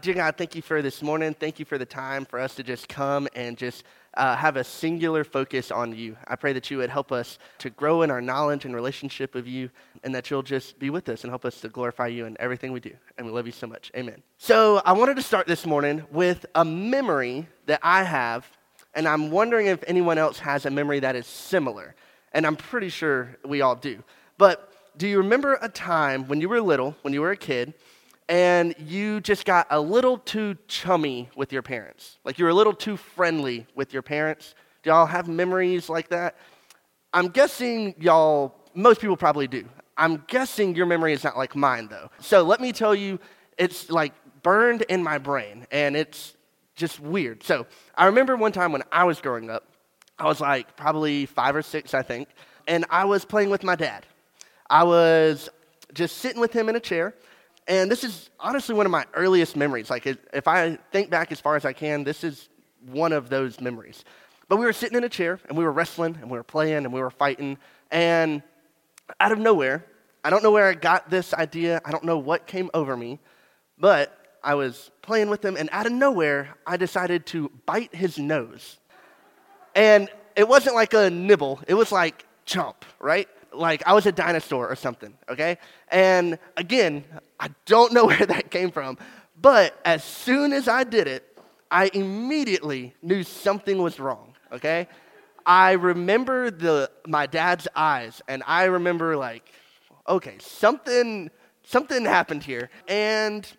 Dear 0.00 0.14
God, 0.14 0.36
thank 0.36 0.54
you 0.54 0.62
for 0.62 0.80
this 0.80 1.02
morning. 1.02 1.34
Thank 1.34 1.58
you 1.58 1.64
for 1.64 1.76
the 1.76 1.84
time 1.84 2.24
for 2.24 2.38
us 2.38 2.54
to 2.54 2.62
just 2.62 2.88
come 2.88 3.26
and 3.34 3.58
just 3.58 3.82
uh, 4.14 4.36
have 4.36 4.56
a 4.56 4.62
singular 4.62 5.24
focus 5.24 5.72
on 5.72 5.92
you. 5.92 6.16
I 6.28 6.36
pray 6.36 6.52
that 6.52 6.70
you 6.70 6.78
would 6.78 6.88
help 6.88 7.10
us 7.10 7.40
to 7.58 7.68
grow 7.68 8.02
in 8.02 8.10
our 8.12 8.20
knowledge 8.20 8.64
and 8.64 8.76
relationship 8.76 9.34
of 9.34 9.48
you, 9.48 9.70
and 10.04 10.14
that 10.14 10.30
you'll 10.30 10.44
just 10.44 10.78
be 10.78 10.88
with 10.88 11.08
us 11.08 11.24
and 11.24 11.32
help 11.32 11.44
us 11.44 11.60
to 11.62 11.68
glorify 11.68 12.06
you 12.06 12.26
in 12.26 12.36
everything 12.38 12.70
we 12.70 12.78
do. 12.78 12.92
And 13.16 13.26
we 13.26 13.32
love 13.32 13.46
you 13.46 13.52
so 13.52 13.66
much. 13.66 13.90
Amen. 13.96 14.22
So, 14.36 14.80
I 14.84 14.92
wanted 14.92 15.16
to 15.16 15.22
start 15.22 15.48
this 15.48 15.66
morning 15.66 16.04
with 16.12 16.46
a 16.54 16.64
memory 16.64 17.48
that 17.66 17.80
I 17.82 18.04
have, 18.04 18.46
and 18.94 19.08
I'm 19.08 19.32
wondering 19.32 19.66
if 19.66 19.82
anyone 19.88 20.16
else 20.16 20.38
has 20.38 20.64
a 20.64 20.70
memory 20.70 21.00
that 21.00 21.16
is 21.16 21.26
similar. 21.26 21.96
And 22.32 22.46
I'm 22.46 22.54
pretty 22.54 22.90
sure 22.90 23.36
we 23.44 23.62
all 23.62 23.74
do. 23.74 24.04
But 24.36 24.72
do 24.96 25.08
you 25.08 25.18
remember 25.18 25.58
a 25.60 25.68
time 25.68 26.28
when 26.28 26.40
you 26.40 26.48
were 26.48 26.60
little, 26.60 26.94
when 27.02 27.12
you 27.12 27.20
were 27.20 27.32
a 27.32 27.36
kid, 27.36 27.74
and 28.28 28.74
you 28.78 29.20
just 29.20 29.44
got 29.44 29.66
a 29.70 29.80
little 29.80 30.18
too 30.18 30.56
chummy 30.68 31.30
with 31.34 31.52
your 31.52 31.62
parents. 31.62 32.18
Like 32.24 32.38
you 32.38 32.44
were 32.44 32.50
a 32.50 32.54
little 32.54 32.74
too 32.74 32.96
friendly 32.96 33.66
with 33.74 33.92
your 33.92 34.02
parents. 34.02 34.54
Do 34.82 34.90
y'all 34.90 35.06
have 35.06 35.28
memories 35.28 35.88
like 35.88 36.08
that? 36.08 36.36
I'm 37.14 37.28
guessing 37.28 37.94
y'all, 37.98 38.54
most 38.74 39.00
people 39.00 39.16
probably 39.16 39.48
do. 39.48 39.64
I'm 39.96 40.22
guessing 40.28 40.76
your 40.76 40.86
memory 40.86 41.14
is 41.14 41.24
not 41.24 41.36
like 41.36 41.56
mine 41.56 41.88
though. 41.88 42.10
So 42.20 42.42
let 42.42 42.60
me 42.60 42.72
tell 42.72 42.94
you, 42.94 43.18
it's 43.56 43.90
like 43.90 44.12
burned 44.42 44.82
in 44.82 45.02
my 45.02 45.18
brain 45.18 45.66
and 45.72 45.96
it's 45.96 46.36
just 46.76 47.00
weird. 47.00 47.42
So 47.42 47.66
I 47.96 48.06
remember 48.06 48.36
one 48.36 48.52
time 48.52 48.72
when 48.72 48.82
I 48.92 49.04
was 49.04 49.20
growing 49.20 49.50
up, 49.50 49.64
I 50.18 50.26
was 50.26 50.40
like 50.40 50.76
probably 50.76 51.26
five 51.26 51.56
or 51.56 51.62
six, 51.62 51.94
I 51.94 52.02
think, 52.02 52.28
and 52.66 52.84
I 52.90 53.06
was 53.06 53.24
playing 53.24 53.50
with 53.50 53.64
my 53.64 53.74
dad. 53.74 54.04
I 54.68 54.84
was 54.84 55.48
just 55.94 56.18
sitting 56.18 56.40
with 56.40 56.52
him 56.52 56.68
in 56.68 56.76
a 56.76 56.80
chair 56.80 57.14
and 57.68 57.90
this 57.90 58.02
is 58.02 58.30
honestly 58.40 58.74
one 58.74 58.86
of 58.86 58.92
my 58.92 59.04
earliest 59.12 59.54
memories. 59.54 59.90
Like, 59.90 60.06
if 60.06 60.48
I 60.48 60.78
think 60.90 61.10
back 61.10 61.30
as 61.30 61.38
far 61.38 61.54
as 61.54 61.66
I 61.66 61.74
can, 61.74 62.02
this 62.02 62.24
is 62.24 62.48
one 62.86 63.12
of 63.12 63.28
those 63.28 63.60
memories. 63.60 64.04
But 64.48 64.56
we 64.56 64.64
were 64.64 64.72
sitting 64.72 64.96
in 64.96 65.04
a 65.04 65.08
chair 65.10 65.38
and 65.48 65.58
we 65.58 65.64
were 65.64 65.72
wrestling 65.72 66.16
and 66.22 66.30
we 66.30 66.38
were 66.38 66.44
playing 66.44 66.84
and 66.86 66.92
we 66.92 67.00
were 67.00 67.10
fighting. 67.10 67.58
And 67.90 68.42
out 69.20 69.32
of 69.32 69.38
nowhere, 69.38 69.84
I 70.24 70.30
don't 70.30 70.42
know 70.42 70.50
where 70.50 70.66
I 70.66 70.74
got 70.74 71.10
this 71.10 71.34
idea, 71.34 71.82
I 71.84 71.90
don't 71.90 72.04
know 72.04 72.16
what 72.16 72.46
came 72.46 72.70
over 72.72 72.96
me, 72.96 73.18
but 73.78 74.16
I 74.42 74.54
was 74.54 74.90
playing 75.02 75.28
with 75.28 75.44
him 75.44 75.56
and 75.56 75.68
out 75.70 75.86
of 75.86 75.92
nowhere, 75.92 76.56
I 76.66 76.78
decided 76.78 77.26
to 77.26 77.50
bite 77.66 77.94
his 77.94 78.18
nose. 78.18 78.78
And 79.74 80.08
it 80.34 80.48
wasn't 80.48 80.74
like 80.74 80.94
a 80.94 81.10
nibble, 81.10 81.60
it 81.68 81.74
was 81.74 81.92
like 81.92 82.24
chomp, 82.46 82.76
right? 82.98 83.28
like 83.52 83.82
I 83.86 83.92
was 83.92 84.06
a 84.06 84.12
dinosaur 84.12 84.68
or 84.68 84.76
something, 84.76 85.14
okay? 85.28 85.58
And 85.90 86.38
again, 86.56 87.04
I 87.38 87.48
don't 87.66 87.92
know 87.92 88.06
where 88.12 88.26
that 88.26 88.50
came 88.50 88.70
from, 88.70 88.98
but 89.40 89.78
as 89.84 90.04
soon 90.04 90.52
as 90.52 90.68
I 90.68 90.84
did 90.84 91.06
it, 91.06 91.24
I 91.70 91.90
immediately 91.92 92.94
knew 93.02 93.22
something 93.22 93.82
was 93.82 94.00
wrong, 94.00 94.34
okay? 94.52 94.88
I 95.44 95.72
remember 95.72 96.50
the 96.50 96.90
my 97.06 97.26
dad's 97.26 97.68
eyes 97.74 98.20
and 98.28 98.42
I 98.46 98.64
remember 98.64 99.16
like 99.16 99.50
okay, 100.06 100.36
something 100.40 101.30
something 101.62 102.04
happened 102.04 102.42
here 102.42 102.70
and 102.86 103.50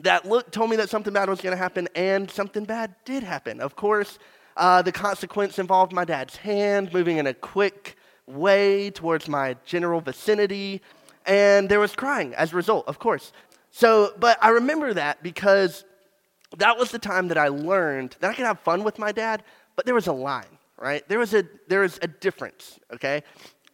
that 0.00 0.24
look 0.26 0.50
told 0.50 0.70
me 0.70 0.76
that 0.76 0.90
something 0.90 1.12
bad 1.12 1.28
was 1.28 1.40
going 1.40 1.52
to 1.52 1.62
happen 1.62 1.88
and 1.94 2.30
something 2.30 2.64
bad 2.64 2.94
did 3.04 3.22
happen. 3.22 3.60
Of 3.60 3.76
course, 3.76 4.18
uh, 4.56 4.82
the 4.82 4.92
consequence 4.92 5.58
involved 5.58 5.92
my 5.92 6.04
dad's 6.04 6.36
hand 6.36 6.92
moving 6.92 7.18
in 7.18 7.26
a 7.26 7.34
quick 7.34 7.96
way 8.26 8.90
towards 8.90 9.28
my 9.28 9.56
general 9.64 10.00
vicinity, 10.00 10.82
and 11.26 11.68
there 11.68 11.80
was 11.80 11.94
crying 11.94 12.34
as 12.34 12.52
a 12.52 12.56
result, 12.56 12.86
of 12.88 12.98
course. 12.98 13.32
So, 13.70 14.12
but 14.18 14.38
I 14.40 14.50
remember 14.50 14.94
that 14.94 15.22
because 15.22 15.84
that 16.58 16.78
was 16.78 16.90
the 16.90 16.98
time 16.98 17.28
that 17.28 17.38
I 17.38 17.48
learned 17.48 18.16
that 18.20 18.30
I 18.30 18.34
could 18.34 18.46
have 18.46 18.60
fun 18.60 18.84
with 18.84 18.98
my 18.98 19.12
dad, 19.12 19.42
but 19.76 19.86
there 19.86 19.94
was 19.94 20.06
a 20.06 20.12
line, 20.12 20.58
right? 20.78 21.06
There 21.08 21.18
was 21.18 21.34
a 21.34 21.44
there 21.68 21.80
was 21.80 21.98
a 22.02 22.08
difference, 22.08 22.78
okay? 22.92 23.22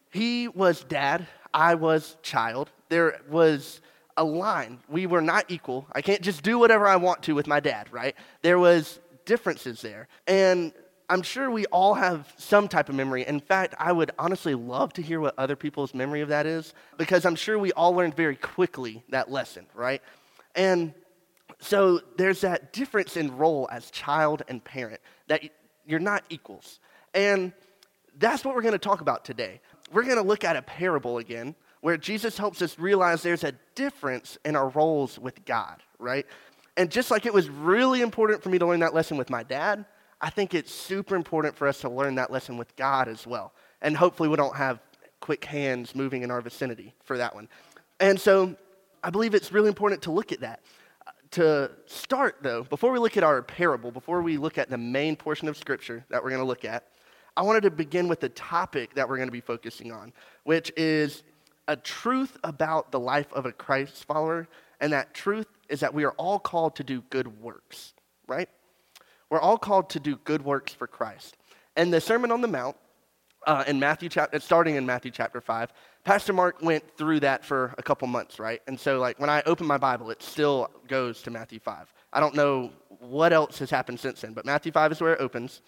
He 0.09 0.47
was 0.47 0.83
dad, 0.83 1.27
I 1.53 1.75
was 1.75 2.17
child. 2.21 2.69
There 2.89 3.21
was 3.29 3.81
a 4.17 4.23
line. 4.23 4.79
We 4.89 5.05
were 5.05 5.21
not 5.21 5.45
equal. 5.49 5.87
I 5.93 6.01
can't 6.01 6.21
just 6.21 6.43
do 6.43 6.57
whatever 6.59 6.87
I 6.87 6.97
want 6.97 7.23
to 7.23 7.35
with 7.35 7.47
my 7.47 7.59
dad, 7.59 7.87
right? 7.91 8.15
There 8.41 8.59
was 8.59 8.99
differences 9.25 9.81
there. 9.81 10.07
And 10.27 10.73
I'm 11.11 11.23
sure 11.23 11.51
we 11.51 11.65
all 11.65 11.95
have 11.95 12.33
some 12.37 12.69
type 12.69 12.87
of 12.87 12.95
memory. 12.95 13.27
In 13.27 13.41
fact, 13.41 13.75
I 13.77 13.91
would 13.91 14.11
honestly 14.17 14.55
love 14.55 14.93
to 14.93 15.01
hear 15.01 15.19
what 15.19 15.33
other 15.37 15.57
people's 15.57 15.93
memory 15.93 16.21
of 16.21 16.29
that 16.29 16.45
is 16.45 16.73
because 16.97 17.25
I'm 17.25 17.35
sure 17.35 17.59
we 17.59 17.73
all 17.73 17.93
learned 17.93 18.15
very 18.15 18.37
quickly 18.37 19.03
that 19.09 19.29
lesson, 19.29 19.65
right? 19.75 20.01
And 20.55 20.93
so 21.59 21.99
there's 22.15 22.39
that 22.41 22.71
difference 22.71 23.17
in 23.17 23.35
role 23.35 23.67
as 23.69 23.91
child 23.91 24.43
and 24.47 24.63
parent 24.63 25.01
that 25.27 25.41
you're 25.85 25.99
not 25.99 26.23
equals. 26.29 26.79
And 27.13 27.51
that's 28.17 28.45
what 28.45 28.55
we're 28.55 28.61
going 28.61 28.71
to 28.71 28.79
talk 28.79 29.01
about 29.01 29.25
today. 29.25 29.59
We're 29.91 30.03
going 30.03 30.15
to 30.15 30.23
look 30.23 30.45
at 30.45 30.55
a 30.55 30.61
parable 30.61 31.17
again 31.17 31.55
where 31.81 31.97
Jesus 31.97 32.37
helps 32.37 32.61
us 32.61 32.79
realize 32.79 33.21
there's 33.21 33.43
a 33.43 33.53
difference 33.75 34.37
in 34.45 34.55
our 34.55 34.69
roles 34.69 35.19
with 35.19 35.43
God, 35.43 35.83
right? 35.99 36.25
And 36.77 36.89
just 36.89 37.11
like 37.11 37.25
it 37.25 37.33
was 37.33 37.49
really 37.49 37.99
important 37.99 38.41
for 38.41 38.47
me 38.47 38.59
to 38.59 38.65
learn 38.65 38.79
that 38.79 38.93
lesson 38.93 39.17
with 39.17 39.29
my 39.29 39.43
dad, 39.43 39.83
I 40.21 40.29
think 40.29 40.53
it's 40.53 40.71
super 40.71 41.15
important 41.15 41.55
for 41.55 41.67
us 41.67 41.81
to 41.81 41.89
learn 41.89 42.15
that 42.15 42.31
lesson 42.31 42.57
with 42.57 42.75
God 42.75 43.07
as 43.07 43.25
well. 43.25 43.53
And 43.81 43.97
hopefully, 43.97 44.29
we 44.29 44.35
don't 44.35 44.55
have 44.55 44.79
quick 45.19 45.43
hands 45.45 45.95
moving 45.95 46.21
in 46.21 46.31
our 46.31 46.41
vicinity 46.41 46.93
for 47.03 47.17
that 47.17 47.33
one. 47.33 47.49
And 47.99 48.19
so, 48.19 48.55
I 49.03 49.09
believe 49.09 49.33
it's 49.33 49.51
really 49.51 49.67
important 49.67 50.03
to 50.03 50.11
look 50.11 50.31
at 50.31 50.41
that. 50.41 50.61
To 51.31 51.71
start, 51.85 52.37
though, 52.41 52.63
before 52.63 52.91
we 52.91 52.99
look 52.99 53.17
at 53.17 53.23
our 53.23 53.41
parable, 53.41 53.89
before 53.89 54.21
we 54.21 54.37
look 54.37 54.57
at 54.57 54.69
the 54.69 54.77
main 54.77 55.15
portion 55.15 55.47
of 55.47 55.57
Scripture 55.57 56.05
that 56.09 56.21
we're 56.21 56.29
going 56.29 56.41
to 56.41 56.47
look 56.47 56.65
at, 56.65 56.87
I 57.37 57.41
wanted 57.43 57.63
to 57.63 57.71
begin 57.71 58.07
with 58.07 58.19
the 58.19 58.29
topic 58.29 58.93
that 58.95 59.07
we're 59.07 59.15
going 59.15 59.29
to 59.29 59.33
be 59.33 59.41
focusing 59.41 59.91
on, 59.91 60.11
which 60.43 60.71
is 60.75 61.23
a 61.67 61.77
truth 61.77 62.37
about 62.43 62.91
the 62.91 62.99
life 62.99 63.31
of 63.31 63.45
a 63.45 63.51
Christ 63.51 64.03
follower. 64.03 64.47
And 64.81 64.91
that 64.91 65.13
truth 65.13 65.47
is 65.69 65.79
that 65.79 65.93
we 65.93 66.03
are 66.03 66.11
all 66.11 66.37
called 66.37 66.75
to 66.75 66.83
do 66.83 67.01
good 67.09 67.41
works, 67.41 67.93
right? 68.27 68.49
We're 69.31 69.39
all 69.39 69.57
called 69.57 69.89
to 69.91 69.99
do 69.99 70.17
good 70.17 70.43
works 70.43 70.73
for 70.73 70.87
Christ. 70.87 71.37
And 71.77 71.91
the 71.91 72.01
Sermon 72.01 72.31
on 72.31 72.41
the 72.41 72.49
Mount, 72.49 72.75
uh, 73.47 73.63
in 73.65 73.79
Matthew 73.79 74.09
chapter, 74.09 74.37
starting 74.41 74.75
in 74.75 74.85
Matthew 74.85 75.09
chapter 75.09 75.39
5, 75.39 75.71
Pastor 76.03 76.33
Mark 76.33 76.61
went 76.61 76.83
through 76.97 77.21
that 77.21 77.45
for 77.45 77.73
a 77.77 77.81
couple 77.81 78.09
months, 78.09 78.39
right? 78.39 78.61
And 78.67 78.77
so, 78.77 78.99
like, 78.99 79.19
when 79.19 79.29
I 79.29 79.41
open 79.45 79.65
my 79.65 79.77
Bible, 79.77 80.11
it 80.11 80.21
still 80.21 80.69
goes 80.89 81.21
to 81.23 81.31
Matthew 81.31 81.59
5. 81.59 81.93
I 82.11 82.19
don't 82.19 82.35
know 82.35 82.71
what 82.99 83.31
else 83.31 83.57
has 83.59 83.69
happened 83.69 84.01
since 84.01 84.19
then, 84.19 84.33
but 84.33 84.45
Matthew 84.45 84.73
5 84.73 84.91
is 84.91 85.01
where 85.01 85.13
it 85.13 85.21
opens. 85.21 85.61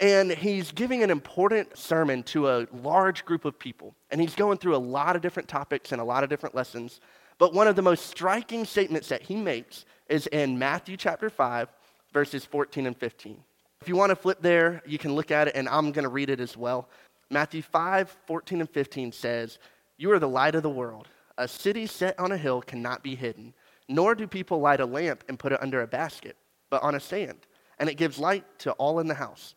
And 0.00 0.32
he's 0.32 0.72
giving 0.72 1.04
an 1.04 1.10
important 1.10 1.78
sermon 1.78 2.24
to 2.24 2.48
a 2.48 2.66
large 2.82 3.24
group 3.24 3.44
of 3.44 3.56
people. 3.60 3.94
And 4.10 4.20
he's 4.20 4.34
going 4.34 4.58
through 4.58 4.74
a 4.74 4.78
lot 4.78 5.14
of 5.14 5.22
different 5.22 5.48
topics 5.48 5.92
and 5.92 6.00
a 6.00 6.04
lot 6.04 6.24
of 6.24 6.30
different 6.30 6.56
lessons. 6.56 7.00
But 7.38 7.54
one 7.54 7.68
of 7.68 7.76
the 7.76 7.82
most 7.82 8.06
striking 8.06 8.64
statements 8.64 9.08
that 9.08 9.22
he 9.22 9.36
makes 9.36 9.84
is 10.08 10.26
in 10.26 10.58
Matthew 10.58 10.96
chapter 10.96 11.30
5, 11.30 11.68
verses 12.12 12.44
14 12.44 12.86
and 12.86 12.96
15. 12.96 13.42
If 13.80 13.88
you 13.88 13.96
want 13.96 14.10
to 14.10 14.16
flip 14.16 14.38
there, 14.40 14.82
you 14.86 14.98
can 14.98 15.14
look 15.14 15.30
at 15.30 15.48
it, 15.48 15.54
and 15.54 15.68
I'm 15.68 15.92
going 15.92 16.02
to 16.04 16.08
read 16.08 16.30
it 16.30 16.40
as 16.40 16.56
well. 16.56 16.88
Matthew 17.30 17.62
5, 17.62 18.16
14 18.26 18.60
and 18.60 18.70
15 18.70 19.12
says, 19.12 19.58
You 19.96 20.10
are 20.12 20.18
the 20.18 20.28
light 20.28 20.54
of 20.54 20.62
the 20.62 20.70
world. 20.70 21.08
A 21.36 21.46
city 21.46 21.86
set 21.86 22.18
on 22.18 22.32
a 22.32 22.36
hill 22.36 22.60
cannot 22.60 23.02
be 23.02 23.14
hidden, 23.14 23.54
nor 23.88 24.14
do 24.14 24.26
people 24.26 24.60
light 24.60 24.80
a 24.80 24.86
lamp 24.86 25.22
and 25.28 25.38
put 25.38 25.52
it 25.52 25.62
under 25.62 25.82
a 25.82 25.86
basket, 25.86 26.36
but 26.70 26.82
on 26.82 26.94
a 26.94 27.00
stand, 27.00 27.46
and 27.78 27.88
it 27.88 27.96
gives 27.96 28.18
light 28.18 28.44
to 28.60 28.72
all 28.72 28.98
in 28.98 29.06
the 29.06 29.14
house. 29.14 29.54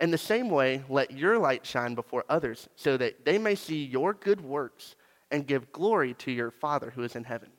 In 0.00 0.10
the 0.10 0.18
same 0.18 0.50
way, 0.50 0.82
let 0.88 1.12
your 1.12 1.38
light 1.38 1.64
shine 1.64 1.94
before 1.94 2.24
others, 2.28 2.68
so 2.74 2.96
that 2.96 3.24
they 3.24 3.38
may 3.38 3.54
see 3.54 3.84
your 3.84 4.14
good 4.14 4.40
works 4.40 4.96
and 5.30 5.46
give 5.46 5.72
glory 5.72 6.14
to 6.14 6.32
your 6.32 6.50
Father 6.50 6.90
who 6.90 7.04
is 7.04 7.14
in 7.14 7.24
heaven. 7.24 7.50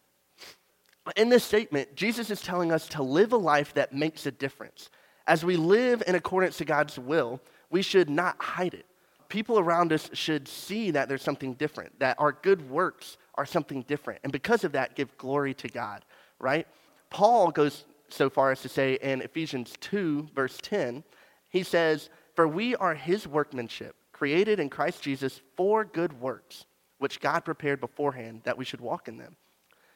In 1.16 1.30
this 1.30 1.44
statement, 1.44 1.96
Jesus 1.96 2.30
is 2.30 2.42
telling 2.42 2.72
us 2.72 2.88
to 2.90 3.04
live 3.04 3.34
a 3.34 3.38
life 3.38 3.74
that 3.74 3.94
makes 3.94 4.26
a 4.26 4.32
difference. 4.32 4.90
As 5.28 5.44
we 5.44 5.58
live 5.58 6.02
in 6.08 6.16
accordance 6.16 6.58
to 6.58 6.66
God's 6.66 6.98
will, 6.98 7.42
we 7.70 7.82
should 7.82 8.10
not 8.10 8.42
hide 8.42 8.74
it. 8.74 8.86
People 9.28 9.60
around 9.60 9.92
us 9.92 10.10
should 10.14 10.48
see 10.48 10.92
that 10.92 11.10
there's 11.10 11.22
something 11.22 11.56
different, 11.56 12.00
that 12.00 12.20
our 12.20 12.32
good 12.32 12.70
works 12.70 13.18
are 13.36 13.46
something 13.46 13.82
different. 13.84 14.20
And 14.24 14.32
because 14.32 14.64
of 14.64 14.74
that, 14.74 14.96
give 14.96 15.18
glory 15.18 15.54
to 15.56 15.68
God, 15.68 16.06
right? 16.40 16.68
Paul 17.10 17.52
goes 17.52 17.86
so 18.10 18.30
far 18.30 18.52
as 18.52 18.62
to 18.62 18.70
say 18.70 18.94
in 19.02 19.22
Ephesians 19.22 19.74
2, 19.82 20.30
verse 20.36 20.58
10, 20.62 21.04
he 21.50 21.64
says, 21.64 22.10
For 22.36 22.48
we 22.48 22.76
are 22.76 22.94
his 22.94 23.28
workmanship, 23.28 23.96
created 24.12 24.60
in 24.60 24.70
Christ 24.70 25.02
Jesus 25.02 25.42
for 25.58 25.84
good 25.84 26.14
works, 26.22 26.66
which 27.00 27.20
God 27.20 27.44
prepared 27.44 27.80
beforehand 27.82 28.42
that 28.44 28.58
we 28.58 28.66
should 28.66 28.82
walk 28.82 29.08
in 29.08 29.18
them. 29.18 29.36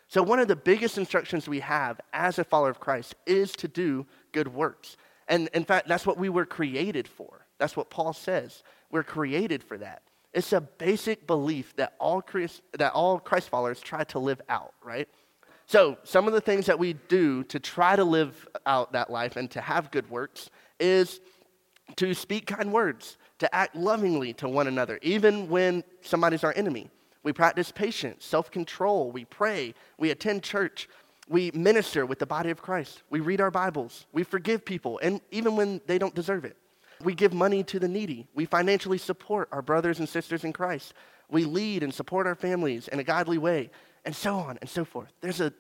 So, 0.10 0.24
one 0.24 0.40
of 0.40 0.48
the 0.48 0.56
biggest 0.56 0.98
instructions 0.98 1.50
we 1.50 1.60
have 1.60 2.00
as 2.14 2.40
a 2.40 2.44
follower 2.44 2.70
of 2.70 2.80
Christ 2.80 3.16
is 3.26 3.52
to 3.54 3.68
do 3.68 4.06
good 4.32 4.48
works. 4.48 4.96
And 5.28 5.50
in 5.54 5.66
fact, 5.66 5.88
that's 5.88 6.06
what 6.06 6.18
we 6.18 6.30
were 6.30 6.46
created 6.46 7.08
for. 7.08 7.46
That's 7.58 7.76
what 7.76 7.90
Paul 7.90 8.14
says. 8.14 8.64
We're 8.90 9.04
created 9.04 9.64
for 9.64 9.78
that. 9.80 10.02
It's 10.34 10.54
a 10.54 10.62
basic 10.62 11.28
belief 11.28 11.76
that 11.76 11.96
all 12.00 12.22
Christ, 12.22 12.62
that 12.78 12.94
all 12.94 13.20
Christ 13.20 13.50
followers 13.50 13.82
try 13.82 14.06
to 14.06 14.20
live 14.20 14.42
out, 14.48 14.74
right? 14.82 15.10
So, 15.66 15.98
some 16.04 16.28
of 16.28 16.34
the 16.34 16.40
things 16.40 16.68
that 16.68 16.80
we 16.80 16.94
do 16.94 17.44
to 17.46 17.60
try 17.60 17.98
to 17.98 18.06
live 18.06 18.48
out 18.66 18.94
that 18.94 19.10
life 19.10 19.36
and 19.36 19.52
to 19.52 19.60
have 19.60 19.92
good 19.92 20.10
works 20.10 20.50
is 20.80 21.20
to 21.98 22.14
speak 22.14 22.48
kind 22.48 22.72
words, 22.72 23.18
to 23.40 23.54
act 23.54 23.76
lovingly 23.76 24.32
to 24.34 24.48
one 24.48 24.68
another, 24.68 25.00
even 25.02 25.50
when 25.50 25.84
somebody's 26.02 26.46
our 26.46 26.54
enemy. 26.56 26.90
We 27.24 27.34
practice 27.34 27.72
patience, 27.72 28.26
self 28.26 28.52
control, 28.52 29.12
we 29.12 29.26
pray, 29.26 29.74
we 29.98 30.12
attend 30.12 30.44
church, 30.44 30.88
we 31.28 31.52
minister 31.52 32.06
with 32.06 32.20
the 32.20 32.26
body 32.26 32.50
of 32.50 32.62
Christ, 32.62 33.04
we 33.10 33.20
read 33.20 33.42
our 33.42 33.52
Bibles, 33.52 34.06
we 34.14 34.24
forgive 34.24 34.64
people, 34.64 35.00
and 35.02 35.22
even 35.32 35.56
when 35.56 35.82
they 35.88 35.98
don't 35.98 36.16
deserve 36.16 36.46
it. 36.46 36.58
We 37.04 37.14
give 37.14 37.34
money 37.34 37.64
to 37.66 37.80
the 37.80 37.88
needy, 37.88 38.28
we 38.34 38.46
financially 38.46 38.98
support 38.98 39.50
our 39.52 39.62
brothers 39.62 40.00
and 40.00 40.08
sisters 40.08 40.44
in 40.44 40.54
Christ, 40.54 40.94
we 41.30 41.46
lead 41.46 41.84
and 41.84 41.94
support 41.94 42.28
our 42.28 42.36
families 42.36 42.88
in 42.88 43.00
a 43.00 43.04
godly 43.04 43.38
way, 43.38 43.72
and 44.06 44.16
so 44.16 44.36
on 44.36 44.58
and 44.62 44.70
so 44.70 44.86
forth. 44.86 45.12
There's 45.22 45.42
a 45.42 45.54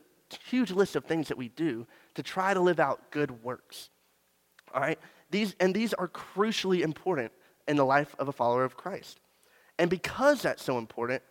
huge 0.50 0.71
list 0.71 0.95
of 0.95 1.06
things 1.06 1.27
that 1.27 1.38
we 1.38 1.50
do 1.50 1.86
to 2.15 2.24
try 2.24 2.53
to 2.53 2.60
live 2.60 2.80
out 2.80 3.12
good 3.12 3.44
works. 3.44 3.89
All 4.74 4.81
right? 4.81 5.00
These, 5.30 5.56
and 5.60 5.74
these 5.74 5.94
are 5.94 6.07
crucially 6.07 6.81
important 6.81 7.31
in 7.68 7.75
the 7.75 7.86
life 7.86 8.15
of 8.19 8.27
a 8.27 8.31
follower 8.31 8.63
of 8.63 8.77
Christ. 8.77 9.19
And 9.77 9.89
because 9.89 10.42
that's 10.42 10.63
so 10.63 10.77
important, 10.77 11.21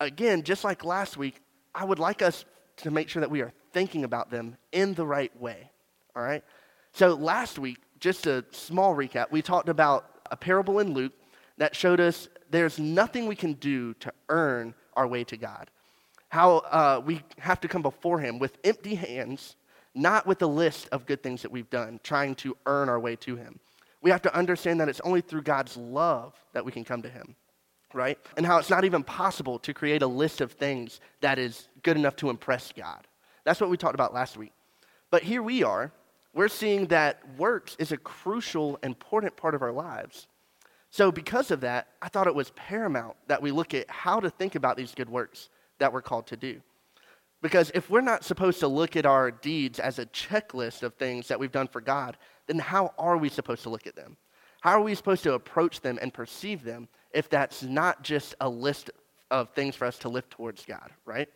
again, 0.00 0.42
just 0.42 0.64
like 0.64 0.84
last 0.84 1.16
week, 1.16 1.40
I 1.74 1.84
would 1.84 1.98
like 1.98 2.22
us 2.22 2.44
to 2.78 2.90
make 2.90 3.08
sure 3.08 3.20
that 3.20 3.30
we 3.30 3.40
are 3.40 3.52
thinking 3.72 4.04
about 4.04 4.30
them 4.30 4.56
in 4.72 4.94
the 4.94 5.06
right 5.06 5.34
way. 5.40 5.70
All 6.14 6.22
right? 6.22 6.44
So 6.92 7.14
last 7.14 7.58
week, 7.58 7.78
just 7.98 8.26
a 8.26 8.44
small 8.50 8.94
recap, 8.94 9.30
we 9.30 9.42
talked 9.42 9.68
about 9.68 10.06
a 10.30 10.36
parable 10.36 10.78
in 10.78 10.94
Luke 10.94 11.12
that 11.58 11.74
showed 11.74 12.00
us 12.00 12.28
there's 12.50 12.78
nothing 12.78 13.26
we 13.26 13.36
can 13.36 13.54
do 13.54 13.94
to 13.94 14.12
earn 14.28 14.74
our 14.94 15.06
way 15.06 15.24
to 15.24 15.36
God. 15.36 15.70
How 16.28 16.58
uh, 16.58 17.00
we 17.04 17.22
have 17.38 17.60
to 17.60 17.68
come 17.68 17.82
before 17.82 18.18
Him 18.18 18.38
with 18.38 18.58
empty 18.64 18.94
hands, 18.94 19.56
not 19.94 20.26
with 20.26 20.42
a 20.42 20.46
list 20.46 20.88
of 20.90 21.06
good 21.06 21.22
things 21.22 21.42
that 21.42 21.50
we've 21.50 21.70
done, 21.70 22.00
trying 22.02 22.34
to 22.36 22.56
earn 22.66 22.88
our 22.88 22.98
way 22.98 23.16
to 23.16 23.36
Him. 23.36 23.58
We 24.02 24.10
have 24.10 24.22
to 24.22 24.34
understand 24.34 24.80
that 24.80 24.88
it's 24.88 25.00
only 25.00 25.20
through 25.20 25.42
God's 25.42 25.76
love 25.76 26.34
that 26.52 26.64
we 26.64 26.72
can 26.72 26.84
come 26.84 27.02
to 27.02 27.08
Him, 27.08 27.36
right? 27.94 28.18
And 28.36 28.44
how 28.44 28.58
it's 28.58 28.70
not 28.70 28.84
even 28.84 29.02
possible 29.02 29.58
to 29.60 29.72
create 29.72 30.02
a 30.02 30.06
list 30.06 30.40
of 30.40 30.52
things 30.52 31.00
that 31.20 31.38
is 31.38 31.68
good 31.82 31.96
enough 31.96 32.16
to 32.16 32.30
impress 32.30 32.72
God. 32.72 33.06
That's 33.44 33.60
what 33.60 33.70
we 33.70 33.76
talked 33.76 33.94
about 33.94 34.12
last 34.12 34.36
week. 34.36 34.52
But 35.10 35.22
here 35.22 35.42
we 35.42 35.62
are, 35.62 35.92
we're 36.34 36.48
seeing 36.48 36.86
that 36.86 37.20
works 37.38 37.76
is 37.78 37.92
a 37.92 37.96
crucial, 37.96 38.78
important 38.82 39.36
part 39.36 39.54
of 39.54 39.62
our 39.62 39.72
lives. 39.72 40.26
So, 40.90 41.10
because 41.10 41.50
of 41.50 41.60
that, 41.62 41.88
I 42.02 42.08
thought 42.08 42.26
it 42.26 42.34
was 42.34 42.50
paramount 42.54 43.16
that 43.26 43.42
we 43.42 43.50
look 43.50 43.74
at 43.74 43.90
how 43.90 44.20
to 44.20 44.30
think 44.30 44.54
about 44.54 44.76
these 44.76 44.94
good 44.94 45.08
works 45.08 45.48
that 45.78 45.92
we're 45.92 46.02
called 46.02 46.26
to 46.28 46.36
do. 46.36 46.60
Because 47.42 47.70
if 47.74 47.90
we're 47.90 48.00
not 48.00 48.24
supposed 48.24 48.60
to 48.60 48.68
look 48.68 48.96
at 48.96 49.04
our 49.04 49.30
deeds 49.30 49.78
as 49.78 49.98
a 49.98 50.06
checklist 50.06 50.82
of 50.82 50.94
things 50.94 51.28
that 51.28 51.38
we've 51.38 51.52
done 51.52 51.68
for 51.68 51.80
God, 51.80 52.16
then 52.46 52.58
how 52.58 52.94
are 52.96 53.16
we 53.16 53.28
supposed 53.28 53.64
to 53.64 53.70
look 53.70 53.86
at 53.86 53.96
them? 53.96 54.16
How 54.64 54.78
are 54.78 54.80
we 54.80 54.94
supposed 54.94 55.22
to 55.24 55.34
approach 55.34 55.82
them 55.82 55.98
and 56.00 56.10
perceive 56.14 56.64
them 56.64 56.88
if 57.12 57.28
that's 57.28 57.62
not 57.62 58.02
just 58.02 58.34
a 58.40 58.48
list 58.48 58.90
of 59.30 59.50
things 59.50 59.76
for 59.76 59.84
us 59.84 59.98
to 59.98 60.08
lift 60.08 60.30
towards 60.30 60.64
God, 60.64 60.90
right? 61.04 61.28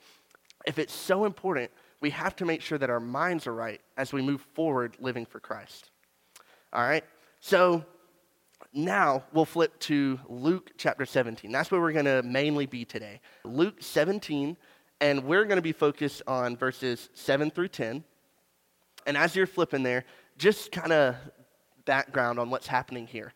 If 0.65 0.79
it's 0.79 0.95
so 0.95 1.27
important, 1.27 1.71
we 2.01 2.09
have 2.09 2.35
to 2.37 2.47
make 2.47 2.63
sure 2.63 2.79
that 2.79 2.89
our 2.89 3.01
minds 3.01 3.47
are 3.47 3.53
right 3.53 3.83
as 3.99 4.15
we 4.15 4.23
move 4.23 4.41
forward 4.55 4.97
living 4.99 5.27
for 5.27 5.41
Christ. 5.41 5.91
All 6.73 6.81
right? 6.81 7.05
So 7.41 7.85
now 8.73 9.25
we'll 9.35 9.45
flip 9.45 9.79
to 9.81 10.19
Luke 10.31 10.71
chapter 10.79 11.05
17. 11.05 11.53
That's 11.53 11.71
where 11.71 11.83
we're 11.83 11.93
going 11.93 12.07
to 12.07 12.23
mainly 12.23 12.65
be 12.65 12.87
today. 12.87 13.21
Luke 13.45 13.83
17, 13.83 14.57
and 15.03 15.23
we're 15.25 15.45
going 15.45 15.57
to 15.57 15.63
be 15.63 15.73
focused 15.73 16.23
on 16.27 16.57
verses 16.57 17.11
7 17.13 17.51
through 17.51 17.69
10. 17.69 18.05
And 19.07 19.19
as 19.19 19.37
you're 19.37 19.47
flipping 19.47 19.83
there, 19.83 20.07
just 20.39 20.73
kind 20.73 20.93
of 20.93 21.17
background 21.89 22.39
on 22.39 22.51
what's 22.51 22.67
happening 22.67 23.07
here. 23.07 23.33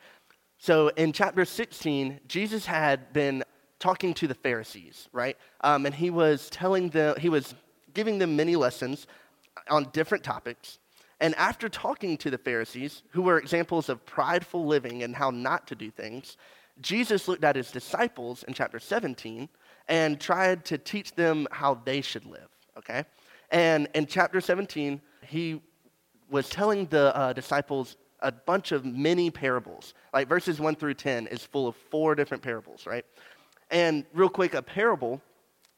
So 0.58 0.88
in 0.88 1.12
chapter 1.12 1.44
16, 1.44 2.20
Jesus 2.28 2.66
had 2.66 3.12
been 3.14 3.42
talking 3.80 4.12
to 4.14 4.28
the 4.28 4.34
Pharisees, 4.34 5.08
right? 5.10 5.36
Um, 5.62 5.86
and 5.86 5.94
he 5.94 6.10
was 6.10 6.50
telling 6.50 6.90
them, 6.90 7.16
he 7.18 7.30
was 7.30 7.54
giving 7.94 8.18
them 8.18 8.36
many 8.36 8.54
lessons 8.54 9.06
on 9.68 9.88
different 9.92 10.22
topics. 10.22 10.78
And 11.18 11.34
after 11.36 11.68
talking 11.68 12.18
to 12.18 12.30
the 12.30 12.38
Pharisees, 12.38 13.02
who 13.10 13.22
were 13.22 13.38
examples 13.38 13.88
of 13.88 14.04
prideful 14.04 14.66
living 14.66 15.02
and 15.02 15.16
how 15.16 15.30
not 15.30 15.66
to 15.68 15.74
do 15.74 15.90
things, 15.90 16.36
Jesus 16.80 17.28
looked 17.28 17.44
at 17.44 17.56
his 17.56 17.70
disciples 17.70 18.44
in 18.44 18.52
chapter 18.52 18.78
17 18.78 19.48
and 19.88 20.20
tried 20.20 20.64
to 20.66 20.76
teach 20.78 21.14
them 21.14 21.48
how 21.50 21.74
they 21.74 22.02
should 22.02 22.26
live, 22.26 22.50
okay? 22.76 23.04
And 23.50 23.88
in 23.94 24.06
chapter 24.06 24.40
17, 24.40 25.00
he 25.26 25.60
was 26.30 26.48
telling 26.48 26.86
the 26.86 27.16
uh, 27.16 27.32
disciples 27.32 27.96
a 28.22 28.32
bunch 28.32 28.72
of 28.72 28.84
many 28.84 29.30
parables. 29.30 29.94
Like 30.12 30.28
verses 30.28 30.60
1 30.60 30.76
through 30.76 30.94
10 30.94 31.26
is 31.26 31.44
full 31.44 31.68
of 31.68 31.76
four 31.76 32.14
different 32.14 32.42
parables, 32.42 32.86
right? 32.86 33.04
And 33.70 34.04
real 34.14 34.28
quick, 34.28 34.54
a 34.54 34.62
parable, 34.62 35.20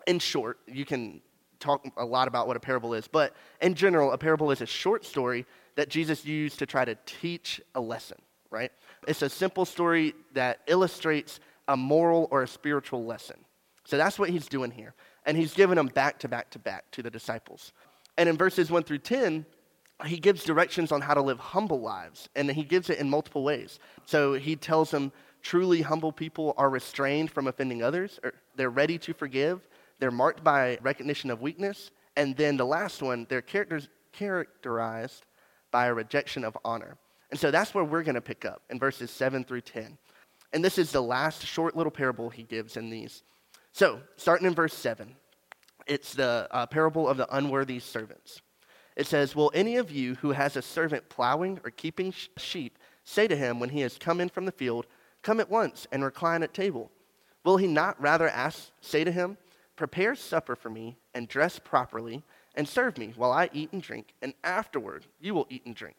in 0.06 0.18
short, 0.18 0.58
you 0.66 0.84
can 0.84 1.20
talk 1.58 1.84
a 1.96 2.04
lot 2.04 2.28
about 2.28 2.46
what 2.46 2.56
a 2.56 2.60
parable 2.60 2.94
is, 2.94 3.08
but 3.08 3.34
in 3.60 3.74
general, 3.74 4.12
a 4.12 4.18
parable 4.18 4.50
is 4.50 4.60
a 4.60 4.66
short 4.66 5.04
story 5.04 5.46
that 5.76 5.88
Jesus 5.88 6.24
used 6.24 6.58
to 6.58 6.66
try 6.66 6.84
to 6.84 6.96
teach 7.06 7.60
a 7.74 7.80
lesson, 7.80 8.18
right? 8.50 8.70
It's 9.08 9.22
a 9.22 9.30
simple 9.30 9.64
story 9.64 10.14
that 10.34 10.60
illustrates 10.66 11.40
a 11.68 11.76
moral 11.76 12.28
or 12.30 12.42
a 12.42 12.48
spiritual 12.48 13.04
lesson. 13.04 13.36
So 13.84 13.96
that's 13.96 14.18
what 14.18 14.30
he's 14.30 14.46
doing 14.46 14.70
here. 14.70 14.94
And 15.26 15.36
he's 15.36 15.54
giving 15.54 15.76
them 15.76 15.88
back 15.88 16.18
to 16.20 16.28
back 16.28 16.50
to 16.50 16.58
back 16.58 16.90
to 16.92 17.02
the 17.02 17.10
disciples. 17.10 17.72
And 18.16 18.28
in 18.28 18.36
verses 18.36 18.70
1 18.70 18.82
through 18.84 18.98
10, 18.98 19.46
he 20.06 20.18
gives 20.18 20.44
directions 20.44 20.92
on 20.92 21.00
how 21.00 21.14
to 21.14 21.22
live 21.22 21.38
humble 21.38 21.80
lives, 21.80 22.28
and 22.34 22.50
he 22.50 22.64
gives 22.64 22.90
it 22.90 22.98
in 22.98 23.08
multiple 23.08 23.44
ways. 23.44 23.78
So 24.06 24.34
he 24.34 24.56
tells 24.56 24.90
them 24.90 25.12
truly 25.42 25.82
humble 25.82 26.12
people 26.12 26.54
are 26.56 26.70
restrained 26.70 27.30
from 27.30 27.46
offending 27.46 27.82
others, 27.82 28.18
or 28.24 28.32
they're 28.56 28.70
ready 28.70 28.98
to 28.98 29.14
forgive, 29.14 29.68
they're 30.00 30.10
marked 30.10 30.42
by 30.42 30.78
recognition 30.82 31.30
of 31.30 31.40
weakness. 31.40 31.90
And 32.16 32.36
then 32.36 32.56
the 32.56 32.66
last 32.66 33.02
one, 33.02 33.26
they're 33.28 33.42
characterized 34.12 35.26
by 35.70 35.86
a 35.86 35.94
rejection 35.94 36.44
of 36.44 36.56
honor. 36.64 36.96
And 37.30 37.38
so 37.38 37.50
that's 37.50 37.74
where 37.74 37.84
we're 37.84 38.02
going 38.02 38.14
to 38.14 38.20
pick 38.20 38.44
up 38.44 38.62
in 38.70 38.78
verses 38.78 39.10
7 39.10 39.44
through 39.44 39.62
10. 39.62 39.98
And 40.52 40.64
this 40.64 40.78
is 40.78 40.92
the 40.92 41.02
last 41.02 41.44
short 41.44 41.76
little 41.76 41.90
parable 41.90 42.30
he 42.30 42.44
gives 42.44 42.76
in 42.76 42.90
these. 42.90 43.22
So, 43.72 44.00
starting 44.16 44.46
in 44.46 44.54
verse 44.54 44.74
7, 44.74 45.16
it's 45.88 46.14
the 46.14 46.46
uh, 46.52 46.66
parable 46.66 47.08
of 47.08 47.16
the 47.16 47.36
unworthy 47.36 47.80
servants. 47.80 48.40
It 48.96 49.06
says, 49.06 49.34
Will 49.34 49.50
any 49.54 49.76
of 49.76 49.90
you 49.90 50.14
who 50.16 50.32
has 50.32 50.56
a 50.56 50.62
servant 50.62 51.08
plowing 51.08 51.60
or 51.64 51.70
keeping 51.70 52.12
sheep 52.36 52.78
say 53.04 53.26
to 53.26 53.36
him 53.36 53.60
when 53.60 53.70
he 53.70 53.80
has 53.80 53.98
come 53.98 54.20
in 54.20 54.28
from 54.28 54.44
the 54.44 54.52
field, 54.52 54.86
Come 55.22 55.40
at 55.40 55.50
once 55.50 55.86
and 55.90 56.04
recline 56.04 56.42
at 56.42 56.54
table? 56.54 56.90
Will 57.44 57.56
he 57.56 57.66
not 57.66 58.00
rather 58.00 58.28
ask, 58.28 58.70
say 58.80 59.04
to 59.04 59.12
him, 59.12 59.36
Prepare 59.76 60.14
supper 60.14 60.54
for 60.54 60.70
me 60.70 60.96
and 61.14 61.26
dress 61.26 61.58
properly 61.58 62.22
and 62.54 62.68
serve 62.68 62.98
me 62.98 63.12
while 63.16 63.32
I 63.32 63.50
eat 63.52 63.72
and 63.72 63.82
drink, 63.82 64.14
and 64.22 64.34
afterward 64.44 65.06
you 65.20 65.34
will 65.34 65.46
eat 65.50 65.66
and 65.66 65.74
drink. 65.74 65.96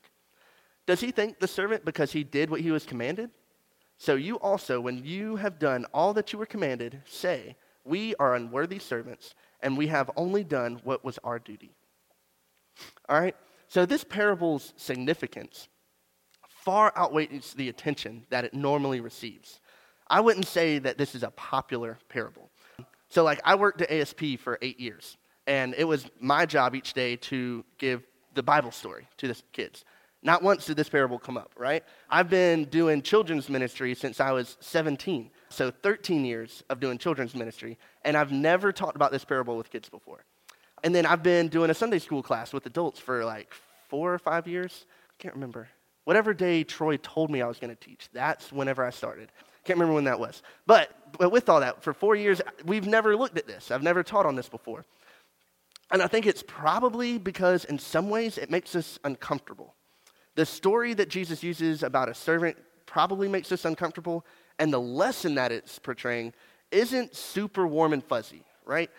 Does 0.86 1.02
he 1.02 1.12
thank 1.12 1.40
the 1.40 1.48
servant 1.48 1.84
because 1.84 2.12
he 2.12 2.24
did 2.24 2.50
what 2.50 2.62
he 2.62 2.72
was 2.72 2.86
commanded? 2.86 3.32
So 3.98 4.16
you 4.16 4.36
also, 4.38 4.80
when 4.80 5.04
you 5.04 5.38
have 5.38 5.60
done 5.60 5.86
all 5.94 6.14
that 6.14 6.32
you 6.32 6.40
were 6.40 6.46
commanded, 6.46 7.02
say, 7.06 7.56
We 7.84 8.16
are 8.16 8.36
unworthy 8.36 8.80
servants, 8.80 9.36
and 9.62 9.78
we 9.78 9.88
have 9.88 10.12
only 10.16 10.44
done 10.44 10.80
what 10.84 11.04
was 11.04 11.18
our 11.24 11.40
duty. 11.40 11.72
All 13.10 13.20
right? 13.20 13.36
So 13.68 13.86
this 13.86 14.04
parable's 14.04 14.74
significance 14.78 15.68
far 16.66 16.92
outweighs 16.96 17.54
the 17.54 17.70
attention 17.70 18.26
that 18.32 18.44
it 18.44 18.54
normally 18.54 19.00
receives. 19.00 19.60
I 20.08 20.20
wouldn't 20.20 20.48
say 20.48 20.80
that 20.80 20.98
this 20.98 21.16
is 21.16 21.24
a 21.24 21.30
popular 21.32 21.98
parable. 22.10 22.50
So, 23.10 23.24
like, 23.24 23.40
I 23.44 23.56
worked 23.56 23.82
at 23.82 23.92
ASP 23.92 24.40
for 24.40 24.58
eight 24.62 24.80
years, 24.80 25.18
and 25.48 25.76
it 25.78 25.84
was 25.84 26.08
my 26.20 26.46
job 26.46 26.76
each 26.76 26.94
day 26.94 27.16
to 27.18 27.64
give 27.78 28.04
the 28.34 28.44
Bible 28.44 28.72
story 28.72 29.08
to 29.18 29.28
the 29.28 29.42
kids. 29.54 29.86
Not 30.24 30.42
once 30.42 30.66
did 30.66 30.76
this 30.76 30.90
parable 30.90 31.20
come 31.20 31.38
up, 31.38 31.54
right? 31.56 31.84
I've 32.10 32.30
been 32.30 32.66
doing 32.66 33.04
children's 33.04 33.48
ministry 33.48 33.94
since 33.94 34.20
I 34.20 34.32
was 34.32 34.58
17, 34.60 35.30
so 35.50 35.70
13 35.70 36.26
years 36.26 36.64
of 36.70 36.80
doing 36.80 36.98
children's 36.98 37.36
ministry, 37.36 37.78
and 38.04 38.18
I've 38.18 38.32
never 38.32 38.72
talked 38.72 38.96
about 38.96 39.12
this 39.12 39.24
parable 39.24 39.56
with 39.56 39.70
kids 39.70 39.88
before. 39.88 40.26
And 40.86 40.94
then 40.94 41.08
I've 41.08 41.24
been 41.24 41.48
doing 41.48 41.72
a 41.72 41.74
Sunday 41.74 41.98
school 41.98 42.22
class 42.22 42.54
with 42.54 42.68
adults 42.68 43.00
for 43.00 43.26
like 43.26 43.52
four 43.90 44.14
or 44.14 44.20
five 44.20 44.48
years. 44.48 44.86
I 45.10 45.16
can't 45.18 45.34
remember. 45.34 45.68
Whatever 46.04 46.32
day 46.32 46.64
Troy 46.64 46.98
told 46.98 47.32
me 47.32 47.42
I 47.42 47.48
was 47.48 47.58
going 47.58 47.76
to 47.76 47.84
teach, 47.84 48.08
that's 48.14 48.52
whenever 48.52 48.86
I 48.86 48.92
started. 48.92 49.32
Can't 49.64 49.80
remember 49.80 49.96
when 49.96 50.04
that 50.04 50.20
was. 50.20 50.44
But, 50.68 50.92
but 51.18 51.32
with 51.32 51.50
all 51.50 51.60
that, 51.62 51.82
for 51.82 51.92
four 51.92 52.16
years, 52.16 52.40
we've 52.66 52.86
never 52.86 53.18
looked 53.18 53.36
at 53.36 53.48
this. 53.48 53.72
I've 53.72 53.82
never 53.82 54.04
taught 54.04 54.28
on 54.28 54.36
this 54.36 54.48
before. 54.48 54.86
And 55.90 56.04
I 56.04 56.08
think 56.08 56.28
it's 56.28 56.44
probably 56.46 57.18
because, 57.18 57.66
in 57.66 57.80
some 57.80 58.12
ways, 58.12 58.38
it 58.38 58.52
makes 58.52 58.76
us 58.76 59.00
uncomfortable. 59.04 59.74
The 60.36 60.46
story 60.46 60.94
that 60.94 61.10
Jesus 61.10 61.42
uses 61.42 61.82
about 61.82 62.10
a 62.10 62.14
servant 62.14 62.58
probably 62.86 63.28
makes 63.28 63.52
us 63.52 63.66
uncomfortable, 63.66 64.24
and 64.60 64.72
the 64.72 64.80
lesson 64.80 65.34
that 65.34 65.52
it's 65.52 65.80
portraying 65.80 66.34
isn't 66.70 67.16
super 67.16 67.66
warm 67.66 67.92
and 67.92 68.04
fuzzy, 68.04 68.44
right? 68.66 68.92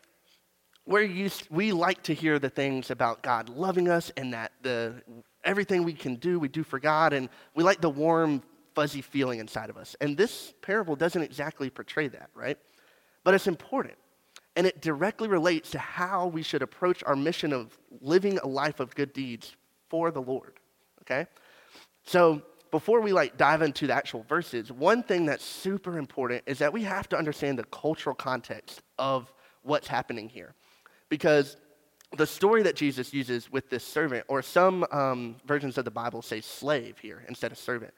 We're 0.86 1.02
used, 1.02 1.48
we 1.50 1.72
like 1.72 2.02
to 2.04 2.14
hear 2.14 2.38
the 2.38 2.48
things 2.48 2.90
about 2.90 3.22
God 3.22 3.48
loving 3.48 3.88
us 3.88 4.12
and 4.16 4.32
that 4.32 4.52
the, 4.62 5.02
everything 5.44 5.82
we 5.82 5.92
can 5.92 6.16
do, 6.16 6.38
we 6.38 6.48
do 6.48 6.62
for 6.62 6.78
God, 6.78 7.12
and 7.12 7.28
we 7.54 7.64
like 7.64 7.80
the 7.80 7.90
warm, 7.90 8.42
fuzzy 8.74 9.02
feeling 9.02 9.40
inside 9.40 9.68
of 9.68 9.76
us. 9.76 9.96
And 10.00 10.16
this 10.16 10.54
parable 10.62 10.94
doesn't 10.94 11.22
exactly 11.22 11.70
portray 11.70 12.08
that, 12.08 12.30
right? 12.34 12.56
But 13.24 13.34
it's 13.34 13.48
important. 13.48 13.94
And 14.54 14.66
it 14.66 14.80
directly 14.80 15.28
relates 15.28 15.70
to 15.70 15.78
how 15.78 16.28
we 16.28 16.42
should 16.42 16.62
approach 16.62 17.02
our 17.04 17.16
mission 17.16 17.52
of 17.52 17.76
living 18.00 18.38
a 18.38 18.46
life 18.46 18.80
of 18.80 18.94
good 18.94 19.12
deeds 19.12 19.56
for 19.88 20.10
the 20.10 20.22
Lord, 20.22 20.54
okay? 21.02 21.26
So, 22.04 22.42
before 22.70 23.00
we 23.00 23.12
like 23.12 23.36
dive 23.36 23.62
into 23.62 23.86
the 23.86 23.94
actual 23.94 24.24
verses, 24.28 24.72
one 24.72 25.02
thing 25.02 25.26
that's 25.26 25.44
super 25.44 25.98
important 25.98 26.42
is 26.46 26.58
that 26.58 26.72
we 26.72 26.82
have 26.82 27.08
to 27.10 27.16
understand 27.16 27.58
the 27.58 27.64
cultural 27.64 28.14
context 28.14 28.82
of 28.98 29.32
what's 29.62 29.86
happening 29.86 30.28
here. 30.28 30.54
Because 31.08 31.56
the 32.16 32.26
story 32.26 32.62
that 32.62 32.76
Jesus 32.76 33.12
uses 33.12 33.50
with 33.50 33.68
this 33.68 33.84
servant, 33.84 34.24
or 34.28 34.42
some 34.42 34.86
um, 34.90 35.36
versions 35.46 35.78
of 35.78 35.84
the 35.84 35.90
Bible 35.90 36.22
say 36.22 36.40
slave 36.40 36.98
here 36.98 37.24
instead 37.28 37.52
of 37.52 37.58
servant. 37.58 37.92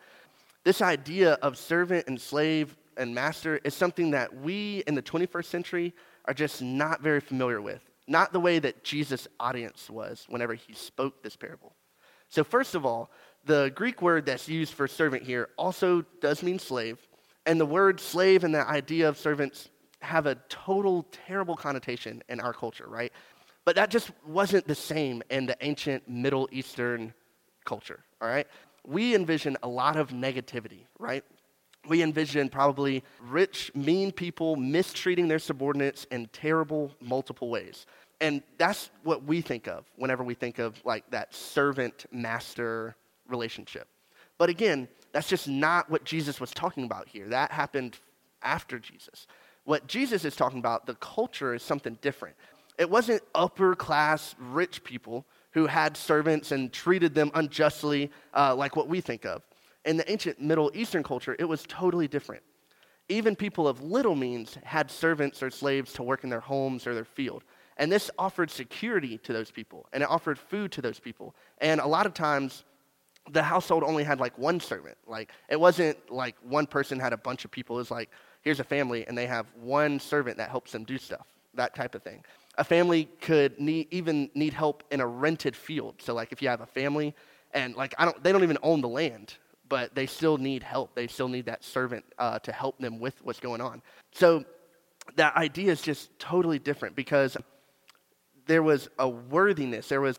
This 0.64 0.82
idea 0.82 1.34
of 1.34 1.56
servant 1.56 2.06
and 2.08 2.20
slave 2.20 2.76
and 2.96 3.14
master 3.14 3.60
is 3.64 3.74
something 3.74 4.10
that 4.10 4.34
we 4.34 4.82
in 4.86 4.94
the 4.94 5.02
21st 5.02 5.44
century 5.44 5.94
are 6.24 6.34
just 6.34 6.60
not 6.60 7.00
very 7.00 7.20
familiar 7.20 7.60
with. 7.60 7.82
Not 8.06 8.32
the 8.32 8.40
way 8.40 8.58
that 8.58 8.84
Jesus' 8.84 9.28
audience 9.38 9.88
was 9.88 10.26
whenever 10.28 10.54
he 10.54 10.72
spoke 10.72 11.22
this 11.22 11.36
parable. 11.36 11.74
So, 12.28 12.42
first 12.42 12.74
of 12.74 12.84
all, 12.84 13.10
the 13.44 13.72
Greek 13.74 14.02
word 14.02 14.26
that's 14.26 14.48
used 14.48 14.74
for 14.74 14.88
servant 14.88 15.22
here 15.22 15.48
also 15.56 16.04
does 16.20 16.42
mean 16.42 16.58
slave. 16.58 16.98
And 17.46 17.58
the 17.60 17.66
word 17.66 18.00
slave 18.00 18.44
and 18.44 18.54
the 18.54 18.66
idea 18.66 19.08
of 19.08 19.16
servants 19.16 19.70
have 20.00 20.26
a 20.26 20.36
total 20.48 21.06
terrible 21.26 21.56
connotation 21.56 22.22
in 22.28 22.40
our 22.40 22.52
culture, 22.52 22.86
right? 22.86 23.12
But 23.64 23.76
that 23.76 23.90
just 23.90 24.10
wasn't 24.26 24.66
the 24.66 24.74
same 24.74 25.22
in 25.30 25.46
the 25.46 25.56
ancient 25.60 26.08
Middle 26.08 26.48
Eastern 26.52 27.12
culture, 27.64 28.00
all 28.20 28.28
right? 28.28 28.46
We 28.86 29.14
envision 29.14 29.56
a 29.62 29.68
lot 29.68 29.96
of 29.96 30.10
negativity, 30.10 30.86
right? 30.98 31.24
We 31.86 32.02
envision 32.02 32.48
probably 32.48 33.04
rich, 33.20 33.70
mean 33.74 34.12
people 34.12 34.56
mistreating 34.56 35.28
their 35.28 35.38
subordinates 35.38 36.04
in 36.10 36.26
terrible, 36.28 36.92
multiple 37.00 37.50
ways. 37.50 37.86
And 38.20 38.42
that's 38.56 38.90
what 39.04 39.24
we 39.24 39.40
think 39.40 39.68
of 39.68 39.84
whenever 39.96 40.24
we 40.24 40.34
think 40.34 40.58
of 40.58 40.80
like 40.84 41.08
that 41.10 41.34
servant 41.34 42.06
master 42.10 42.96
relationship. 43.28 43.86
But 44.38 44.48
again, 44.48 44.88
that's 45.12 45.28
just 45.28 45.48
not 45.48 45.90
what 45.90 46.04
Jesus 46.04 46.40
was 46.40 46.50
talking 46.50 46.84
about 46.84 47.08
here. 47.08 47.28
That 47.28 47.52
happened 47.52 47.98
after 48.42 48.78
Jesus. 48.78 49.26
What 49.68 49.86
Jesus 49.86 50.24
is 50.24 50.34
talking 50.34 50.60
about, 50.60 50.86
the 50.86 50.94
culture 50.94 51.52
is 51.52 51.62
something 51.62 51.98
different. 52.00 52.34
It 52.78 52.88
wasn't 52.88 53.20
upper 53.34 53.74
class 53.74 54.34
rich 54.38 54.82
people 54.82 55.26
who 55.50 55.66
had 55.66 55.94
servants 55.94 56.52
and 56.52 56.72
treated 56.72 57.14
them 57.14 57.30
unjustly 57.34 58.10
uh, 58.32 58.54
like 58.54 58.76
what 58.76 58.88
we 58.88 59.02
think 59.02 59.26
of. 59.26 59.42
In 59.84 59.98
the 59.98 60.10
ancient 60.10 60.40
Middle 60.40 60.70
Eastern 60.72 61.02
culture, 61.02 61.36
it 61.38 61.44
was 61.44 61.64
totally 61.68 62.08
different. 62.08 62.42
Even 63.10 63.36
people 63.36 63.68
of 63.68 63.82
little 63.82 64.14
means 64.14 64.56
had 64.64 64.90
servants 64.90 65.42
or 65.42 65.50
slaves 65.50 65.92
to 65.92 66.02
work 66.02 66.24
in 66.24 66.30
their 66.30 66.40
homes 66.40 66.86
or 66.86 66.94
their 66.94 67.04
field. 67.04 67.44
And 67.76 67.92
this 67.92 68.10
offered 68.18 68.50
security 68.50 69.18
to 69.18 69.34
those 69.34 69.50
people, 69.50 69.86
and 69.92 70.02
it 70.02 70.08
offered 70.08 70.38
food 70.38 70.72
to 70.72 70.80
those 70.80 70.98
people. 70.98 71.34
And 71.58 71.78
a 71.78 71.86
lot 71.86 72.06
of 72.06 72.14
times, 72.14 72.64
the 73.32 73.42
household 73.42 73.84
only 73.84 74.02
had 74.02 74.18
like 74.18 74.38
one 74.38 74.60
servant. 74.60 74.96
Like, 75.06 75.30
it 75.50 75.60
wasn't 75.60 75.98
like 76.10 76.36
one 76.42 76.66
person 76.66 76.98
had 76.98 77.12
a 77.12 77.18
bunch 77.18 77.44
of 77.44 77.50
people. 77.50 77.76
It 77.76 77.80
was 77.80 77.90
like, 77.90 78.08
here's 78.42 78.60
a 78.60 78.64
family, 78.64 79.06
and 79.06 79.16
they 79.16 79.26
have 79.26 79.46
one 79.60 80.00
servant 80.00 80.36
that 80.38 80.50
helps 80.50 80.72
them 80.72 80.84
do 80.84 80.98
stuff, 80.98 81.26
that 81.54 81.74
type 81.74 81.94
of 81.94 82.02
thing. 82.02 82.24
A 82.56 82.64
family 82.64 83.08
could 83.20 83.58
need, 83.60 83.88
even 83.90 84.30
need 84.34 84.52
help 84.52 84.82
in 84.90 85.00
a 85.00 85.06
rented 85.06 85.54
field. 85.54 85.96
So, 85.98 86.14
like, 86.14 86.32
if 86.32 86.42
you 86.42 86.48
have 86.48 86.60
a 86.60 86.66
family 86.66 87.14
and 87.54 87.74
like 87.76 87.94
I 87.98 88.04
don't, 88.04 88.22
they 88.22 88.32
don't 88.32 88.42
even 88.42 88.58
own 88.62 88.80
the 88.80 88.88
land, 88.88 89.34
but 89.68 89.94
they 89.94 90.06
still 90.06 90.38
need 90.38 90.62
help. 90.62 90.94
They 90.94 91.06
still 91.06 91.28
need 91.28 91.46
that 91.46 91.62
servant 91.64 92.04
uh, 92.18 92.38
to 92.40 92.52
help 92.52 92.78
them 92.78 92.98
with 92.98 93.14
what's 93.22 93.40
going 93.40 93.60
on. 93.60 93.82
So, 94.12 94.44
that 95.16 95.36
idea 95.36 95.72
is 95.72 95.80
just 95.80 96.16
totally 96.18 96.58
different 96.58 96.94
because 96.94 97.36
there 98.46 98.62
was 98.62 98.88
a 98.98 99.08
worthiness, 99.08 99.88
there 99.88 100.00
was 100.00 100.18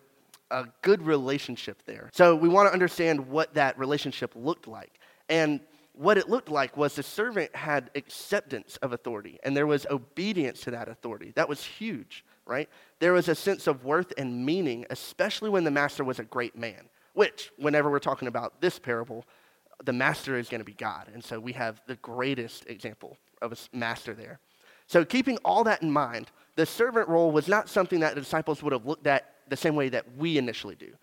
a 0.51 0.65
good 0.81 1.01
relationship 1.05 1.83
there. 1.85 2.09
So 2.13 2.35
we 2.35 2.49
want 2.49 2.67
to 2.67 2.73
understand 2.73 3.27
what 3.27 3.53
that 3.53 3.77
relationship 3.77 4.31
looked 4.35 4.67
like. 4.67 4.99
And 5.27 5.59
what 5.99 6.17
it 6.17 6.29
looked 6.29 6.47
like 6.47 6.77
was 6.77 6.95
the 6.95 7.03
servant 7.03 7.53
had 7.53 7.91
acceptance 7.93 8.77
of 8.77 8.93
authority 8.93 9.37
and 9.43 9.55
there 9.55 9.67
was 9.67 9.85
obedience 9.91 10.61
to 10.61 10.71
that 10.71 10.87
authority. 10.87 11.33
That 11.35 11.49
was 11.49 11.61
huge, 11.61 12.23
right? 12.45 12.69
There 12.99 13.11
was 13.11 13.27
a 13.27 13.35
sense 13.35 13.67
of 13.67 13.83
worth 13.83 14.13
and 14.17 14.45
meaning, 14.45 14.85
especially 14.91 15.49
when 15.49 15.65
the 15.65 15.71
master 15.71 16.05
was 16.05 16.17
a 16.17 16.23
great 16.23 16.55
man, 16.55 16.87
which, 17.15 17.51
whenever 17.57 17.91
we're 17.91 17.99
talking 17.99 18.29
about 18.29 18.61
this 18.61 18.79
parable, 18.79 19.25
the 19.83 19.91
master 19.91 20.37
is 20.37 20.47
going 20.47 20.61
to 20.61 20.65
be 20.65 20.71
God. 20.71 21.11
And 21.13 21.21
so 21.21 21.37
we 21.37 21.51
have 21.51 21.81
the 21.85 21.97
greatest 21.97 22.65
example 22.67 23.17
of 23.41 23.51
a 23.51 23.57
master 23.75 24.13
there. 24.13 24.39
So, 24.87 25.03
keeping 25.03 25.37
all 25.43 25.65
that 25.65 25.81
in 25.81 25.91
mind, 25.91 26.31
the 26.55 26.65
servant 26.65 27.09
role 27.09 27.29
was 27.29 27.49
not 27.49 27.67
something 27.67 27.99
that 27.99 28.15
the 28.15 28.21
disciples 28.21 28.63
would 28.63 28.71
have 28.71 28.85
looked 28.85 29.05
at 29.05 29.33
the 29.49 29.57
same 29.57 29.75
way 29.75 29.89
that 29.89 30.05
we 30.15 30.37
initially 30.37 30.75
do. 30.75 30.93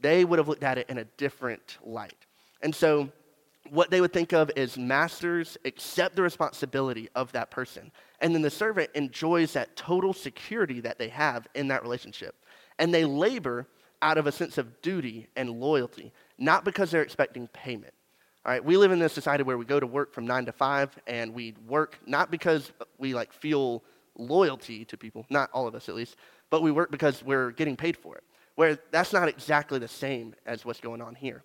They 0.00 0.24
would 0.24 0.40
have 0.40 0.48
looked 0.48 0.64
at 0.64 0.76
it 0.76 0.90
in 0.90 0.98
a 0.98 1.04
different 1.04 1.78
light. 1.84 2.26
And 2.62 2.74
so, 2.74 3.10
what 3.70 3.90
they 3.90 4.00
would 4.00 4.12
think 4.12 4.32
of 4.32 4.50
is 4.56 4.76
masters 4.76 5.56
accept 5.64 6.16
the 6.16 6.22
responsibility 6.22 7.08
of 7.14 7.32
that 7.32 7.50
person. 7.50 7.92
And 8.20 8.34
then 8.34 8.42
the 8.42 8.50
servant 8.50 8.90
enjoys 8.94 9.52
that 9.52 9.76
total 9.76 10.12
security 10.12 10.80
that 10.80 10.98
they 10.98 11.08
have 11.08 11.46
in 11.54 11.68
that 11.68 11.82
relationship. 11.82 12.34
And 12.78 12.92
they 12.92 13.04
labor 13.04 13.66
out 14.02 14.18
of 14.18 14.26
a 14.26 14.32
sense 14.32 14.58
of 14.58 14.80
duty 14.82 15.28
and 15.36 15.50
loyalty, 15.50 16.12
not 16.38 16.64
because 16.64 16.90
they're 16.90 17.02
expecting 17.02 17.46
payment. 17.48 17.94
All 18.44 18.52
right, 18.52 18.64
we 18.64 18.76
live 18.76 18.90
in 18.90 18.98
this 18.98 19.12
society 19.12 19.44
where 19.44 19.58
we 19.58 19.66
go 19.66 19.78
to 19.78 19.86
work 19.86 20.14
from 20.14 20.26
nine 20.26 20.46
to 20.46 20.52
five, 20.52 20.98
and 21.06 21.34
we 21.34 21.54
work 21.68 21.98
not 22.06 22.30
because 22.30 22.72
we 22.98 23.12
like 23.12 23.32
feel 23.32 23.84
loyalty 24.16 24.84
to 24.86 24.96
people, 24.96 25.26
not 25.28 25.50
all 25.52 25.66
of 25.66 25.74
us 25.74 25.88
at 25.90 25.94
least, 25.94 26.16
but 26.48 26.62
we 26.62 26.70
work 26.70 26.90
because 26.90 27.22
we're 27.22 27.50
getting 27.50 27.76
paid 27.76 27.96
for 27.96 28.16
it. 28.16 28.24
Where 28.54 28.78
that's 28.90 29.12
not 29.12 29.28
exactly 29.28 29.78
the 29.78 29.88
same 29.88 30.34
as 30.46 30.64
what's 30.64 30.80
going 30.80 31.02
on 31.02 31.14
here. 31.14 31.44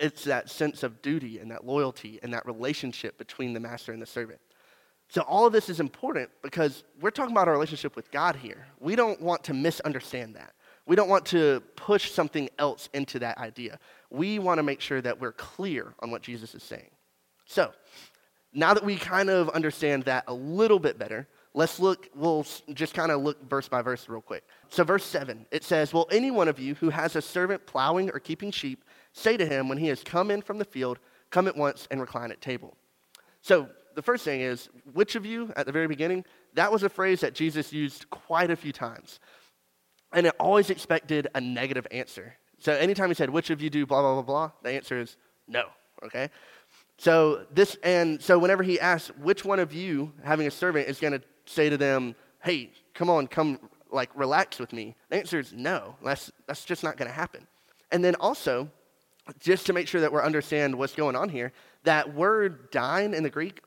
It's 0.00 0.24
that 0.24 0.50
sense 0.50 0.82
of 0.82 1.00
duty 1.00 1.38
and 1.38 1.50
that 1.50 1.64
loyalty 1.64 2.18
and 2.22 2.32
that 2.34 2.44
relationship 2.46 3.16
between 3.16 3.54
the 3.54 3.60
master 3.60 3.92
and 3.92 4.02
the 4.02 4.06
servant. 4.06 4.40
So, 5.10 5.22
all 5.22 5.46
of 5.46 5.52
this 5.54 5.70
is 5.70 5.80
important 5.80 6.28
because 6.42 6.84
we're 7.00 7.10
talking 7.10 7.32
about 7.32 7.48
our 7.48 7.54
relationship 7.54 7.96
with 7.96 8.10
God 8.10 8.36
here. 8.36 8.66
We 8.78 8.94
don't 8.94 9.20
want 9.22 9.42
to 9.44 9.54
misunderstand 9.54 10.36
that. 10.36 10.52
We 10.86 10.96
don't 10.96 11.08
want 11.08 11.24
to 11.26 11.62
push 11.76 12.10
something 12.10 12.50
else 12.58 12.90
into 12.92 13.18
that 13.20 13.38
idea. 13.38 13.78
We 14.10 14.38
want 14.38 14.58
to 14.58 14.62
make 14.62 14.80
sure 14.80 15.00
that 15.00 15.18
we're 15.18 15.32
clear 15.32 15.94
on 16.00 16.10
what 16.10 16.22
Jesus 16.22 16.54
is 16.54 16.62
saying. 16.62 16.90
So, 17.46 17.72
now 18.52 18.74
that 18.74 18.84
we 18.84 18.96
kind 18.96 19.30
of 19.30 19.48
understand 19.50 20.04
that 20.04 20.24
a 20.26 20.34
little 20.34 20.78
bit 20.78 20.98
better, 20.98 21.26
let's 21.54 21.80
look, 21.80 22.08
we'll 22.14 22.46
just 22.74 22.92
kind 22.92 23.10
of 23.10 23.22
look 23.22 23.48
verse 23.48 23.68
by 23.68 23.80
verse 23.80 24.08
real 24.08 24.20
quick. 24.20 24.44
So, 24.68 24.84
verse 24.84 25.04
7, 25.04 25.46
it 25.50 25.64
says, 25.64 25.94
Will 25.94 26.08
any 26.10 26.30
one 26.30 26.48
of 26.48 26.58
you 26.58 26.74
who 26.74 26.90
has 26.90 27.16
a 27.16 27.22
servant 27.22 27.66
plowing 27.66 28.10
or 28.10 28.18
keeping 28.18 28.50
sheep 28.50 28.84
say 29.12 29.36
to 29.36 29.46
him 29.46 29.68
when 29.68 29.78
he 29.78 29.88
has 29.88 30.02
come 30.02 30.30
in 30.30 30.42
from 30.42 30.58
the 30.58 30.64
field, 30.64 30.98
Come 31.30 31.46
at 31.46 31.56
once 31.56 31.86
and 31.90 32.00
recline 32.00 32.30
at 32.30 32.40
table? 32.40 32.76
So, 33.42 33.68
the 33.94 34.02
first 34.02 34.24
thing 34.24 34.40
is, 34.40 34.68
which 34.92 35.16
of 35.16 35.26
you, 35.26 35.52
at 35.56 35.66
the 35.66 35.72
very 35.72 35.88
beginning, 35.88 36.24
that 36.54 36.70
was 36.70 36.84
a 36.84 36.88
phrase 36.88 37.20
that 37.20 37.34
Jesus 37.34 37.72
used 37.72 38.08
quite 38.10 38.50
a 38.50 38.56
few 38.56 38.72
times. 38.72 39.18
And 40.12 40.26
it 40.26 40.34
always 40.38 40.70
expected 40.70 41.26
a 41.34 41.40
negative 41.40 41.86
answer. 41.90 42.36
So 42.58 42.72
anytime 42.72 43.08
he 43.08 43.14
said, 43.14 43.28
which 43.28 43.50
of 43.50 43.60
you 43.60 43.70
do 43.70 43.86
blah, 43.86 44.00
blah, 44.00 44.14
blah, 44.14 44.22
blah, 44.22 44.50
the 44.62 44.70
answer 44.70 45.00
is 45.00 45.16
no, 45.46 45.64
okay? 46.04 46.30
So 46.96 47.44
this, 47.52 47.76
and 47.82 48.22
so 48.22 48.38
whenever 48.38 48.62
he 48.62 48.78
asks, 48.78 49.10
which 49.18 49.44
one 49.44 49.58
of 49.58 49.72
you, 49.72 50.12
having 50.24 50.46
a 50.46 50.50
servant, 50.50 50.88
is 50.88 51.00
going 51.00 51.12
to 51.12 51.22
say 51.46 51.68
to 51.68 51.76
them, 51.76 52.14
hey, 52.42 52.72
come 52.94 53.10
on, 53.10 53.26
come, 53.26 53.58
like, 53.90 54.10
relax 54.14 54.58
with 54.58 54.72
me, 54.72 54.94
the 55.08 55.16
answer 55.16 55.40
is 55.40 55.52
no. 55.52 55.96
That's, 56.04 56.30
that's 56.46 56.64
just 56.64 56.84
not 56.84 56.96
going 56.96 57.08
to 57.08 57.14
happen. 57.14 57.46
And 57.90 58.04
then 58.04 58.14
also, 58.16 58.70
just 59.38 59.66
to 59.66 59.72
make 59.72 59.88
sure 59.88 60.00
that 60.00 60.12
we 60.12 60.20
understand 60.20 60.74
what's 60.74 60.94
going 60.94 61.16
on 61.16 61.28
here, 61.28 61.52
that 61.84 62.14
word 62.14 62.70
dine 62.70 63.14
in 63.14 63.22
the 63.22 63.30
Greek, 63.30 63.60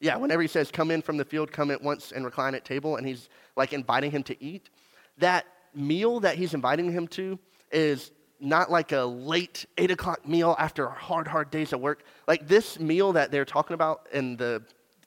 yeah, 0.00 0.16
whenever 0.16 0.42
he 0.42 0.48
says 0.48 0.70
come 0.70 0.90
in 0.90 1.02
from 1.02 1.16
the 1.16 1.24
field, 1.24 1.52
come 1.52 1.70
at 1.70 1.82
once 1.82 2.12
and 2.12 2.24
recline 2.24 2.54
at 2.54 2.64
table, 2.64 2.96
and 2.96 3.06
he's 3.06 3.28
like 3.56 3.72
inviting 3.72 4.10
him 4.10 4.22
to 4.24 4.42
eat, 4.42 4.70
that 5.18 5.46
meal 5.74 6.20
that 6.20 6.36
he's 6.36 6.54
inviting 6.54 6.90
him 6.90 7.08
to 7.08 7.38
is 7.70 8.10
not 8.40 8.70
like 8.70 8.92
a 8.92 9.04
late 9.04 9.64
eight 9.78 9.90
o'clock 9.90 10.26
meal 10.26 10.54
after 10.58 10.88
hard, 10.88 11.26
hard 11.26 11.50
days 11.50 11.72
of 11.72 11.80
work. 11.80 12.04
Like 12.28 12.46
this 12.46 12.78
meal 12.78 13.12
that 13.12 13.30
they're 13.30 13.44
talking 13.44 13.74
about 13.74 14.08
in 14.12 14.36
the 14.36 14.62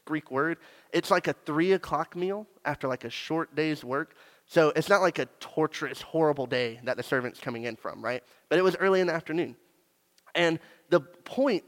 Greek 0.05 0.31
word, 0.31 0.57
it's 0.91 1.11
like 1.11 1.27
a 1.27 1.33
three 1.45 1.73
o'clock 1.73 2.15
meal 2.15 2.47
after 2.65 2.87
like 2.87 3.03
a 3.03 3.09
short 3.09 3.55
day's 3.55 3.83
work. 3.83 4.15
So 4.45 4.71
it's 4.75 4.89
not 4.89 5.01
like 5.01 5.19
a 5.19 5.25
torturous, 5.39 6.01
horrible 6.01 6.45
day 6.45 6.79
that 6.85 6.95
the 6.95 7.03
servant's 7.03 7.39
coming 7.39 7.65
in 7.65 7.75
from, 7.75 8.03
right? 8.03 8.23
But 8.49 8.57
it 8.57 8.63
was 8.63 8.77
early 8.77 9.01
in 9.01 9.07
the 9.07 9.13
afternoon. 9.13 9.57
And 10.37 10.59
the 10.89 11.01
point 11.01 11.65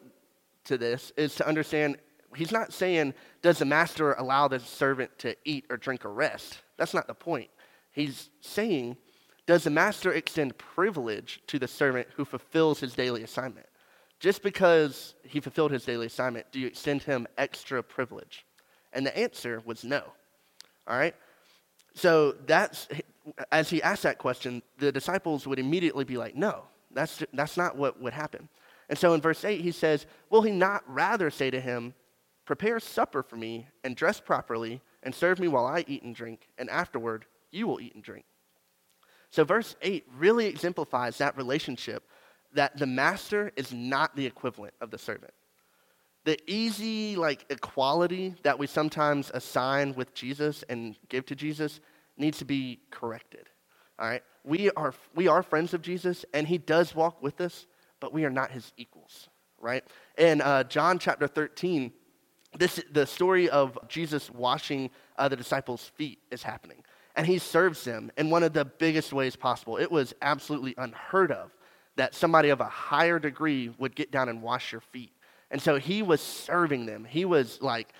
to 0.65 0.77
this 0.77 1.11
is 1.17 1.35
to 1.35 1.47
understand 1.47 1.97
he's 2.35 2.53
not 2.53 2.71
saying, 2.71 3.15
does 3.41 3.59
the 3.59 3.65
master 3.65 4.13
allow 4.13 4.47
the 4.47 4.59
servant 4.59 5.17
to 5.19 5.35
eat 5.43 5.65
or 5.69 5.75
drink 5.75 6.05
or 6.05 6.13
rest? 6.13 6.59
That's 6.77 6.93
not 6.93 7.07
the 7.07 7.13
point 7.13 7.49
He's 7.91 8.29
saying, 8.41 8.97
Does 9.45 9.63
the 9.63 9.69
master 9.69 10.13
extend 10.13 10.57
privilege 10.57 11.41
to 11.47 11.59
the 11.59 11.67
servant 11.67 12.07
who 12.15 12.25
fulfills 12.25 12.79
his 12.79 12.93
daily 12.93 13.23
assignment? 13.23 13.65
Just 14.19 14.43
because 14.43 15.15
he 15.23 15.39
fulfilled 15.39 15.71
his 15.71 15.85
daily 15.85 16.05
assignment, 16.05 16.51
do 16.51 16.59
you 16.59 16.67
extend 16.67 17.03
him 17.03 17.27
extra 17.37 17.81
privilege? 17.81 18.45
And 18.93 19.05
the 19.05 19.17
answer 19.17 19.61
was 19.65 19.83
no. 19.83 20.03
All 20.87 20.97
right? 20.97 21.15
So 21.93 22.33
that's, 22.45 22.87
as 23.51 23.69
he 23.69 23.81
asked 23.81 24.03
that 24.03 24.17
question, 24.17 24.61
the 24.77 24.91
disciples 24.91 25.47
would 25.47 25.59
immediately 25.59 26.03
be 26.03 26.17
like, 26.17 26.35
no, 26.35 26.63
that's, 26.91 27.23
that's 27.33 27.57
not 27.57 27.75
what 27.75 27.99
would 28.01 28.13
happen. 28.13 28.49
And 28.89 28.97
so 28.97 29.13
in 29.13 29.21
verse 29.21 29.45
8, 29.45 29.61
he 29.61 29.71
says, 29.71 30.05
Will 30.29 30.41
he 30.41 30.51
not 30.51 30.83
rather 30.87 31.29
say 31.29 31.49
to 31.51 31.61
him, 31.61 31.93
Prepare 32.45 32.79
supper 32.79 33.21
for 33.21 33.35
me 33.35 33.67
and 33.83 33.95
dress 33.95 34.19
properly 34.19 34.81
and 35.03 35.13
serve 35.13 35.39
me 35.39 35.47
while 35.47 35.67
I 35.67 35.85
eat 35.87 36.01
and 36.01 36.15
drink, 36.15 36.49
and 36.57 36.67
afterward 36.69 37.25
you 37.51 37.67
will 37.67 37.79
eat 37.79 37.93
and 37.93 38.03
drink? 38.03 38.25
So 39.29 39.43
verse 39.43 39.75
8 39.81 40.07
really 40.17 40.47
exemplifies 40.47 41.19
that 41.19 41.37
relationship 41.37 42.09
that 42.53 42.77
the 42.77 42.87
master 42.87 43.51
is 43.55 43.71
not 43.71 44.15
the 44.15 44.25
equivalent 44.25 44.73
of 44.81 44.89
the 44.89 44.97
servant. 44.97 45.33
The 46.25 46.37
easy, 46.47 47.15
like, 47.15 47.45
equality 47.49 48.35
that 48.43 48.59
we 48.59 48.67
sometimes 48.67 49.31
assign 49.33 49.93
with 49.93 50.13
Jesus 50.13 50.63
and 50.67 50.97
give 51.07 51.25
to 51.27 51.35
Jesus 51.35 51.79
needs 52.17 52.39
to 52.39 52.45
be 52.45 52.79
corrected. 52.91 53.47
All 53.99 54.07
right? 54.07 54.23
We 54.43 54.71
are, 54.71 54.93
we 55.15 55.27
are 55.27 55.43
friends 55.43 55.73
of 55.73 55.81
Jesus, 55.81 56.25
and 56.33 56.47
he 56.47 56.57
does 56.57 56.95
walk 56.95 57.21
with 57.21 57.39
us, 57.39 57.67
but 57.99 58.13
we 58.13 58.25
are 58.25 58.29
not 58.29 58.51
his 58.51 58.71
equals, 58.77 59.29
right? 59.59 59.83
In 60.17 60.41
uh, 60.41 60.63
John 60.63 60.99
chapter 60.99 61.27
13, 61.27 61.91
this, 62.57 62.81
the 62.91 63.05
story 63.05 63.49
of 63.49 63.77
Jesus 63.87 64.29
washing 64.31 64.89
uh, 65.17 65.27
the 65.27 65.35
disciples' 65.35 65.91
feet 65.95 66.19
is 66.31 66.43
happening. 66.43 66.83
And 67.15 67.27
he 67.27 67.37
serves 67.37 67.83
them 67.83 68.11
in 68.17 68.29
one 68.29 68.43
of 68.43 68.53
the 68.53 68.65
biggest 68.65 69.13
ways 69.13 69.35
possible. 69.35 69.77
It 69.77 69.91
was 69.91 70.13
absolutely 70.21 70.73
unheard 70.77 71.31
of 71.31 71.51
that 71.95 72.15
somebody 72.15 72.49
of 72.49 72.61
a 72.61 72.65
higher 72.65 73.19
degree 73.19 73.73
would 73.77 73.95
get 73.95 74.11
down 74.11 74.29
and 74.29 74.41
wash 74.41 74.71
your 74.71 74.81
feet. 74.81 75.11
And 75.51 75.61
so 75.61 75.77
he 75.77 76.01
was 76.01 76.21
serving 76.21 76.85
them. 76.85 77.03
He 77.03 77.25
was 77.25 77.61
like 77.61 77.93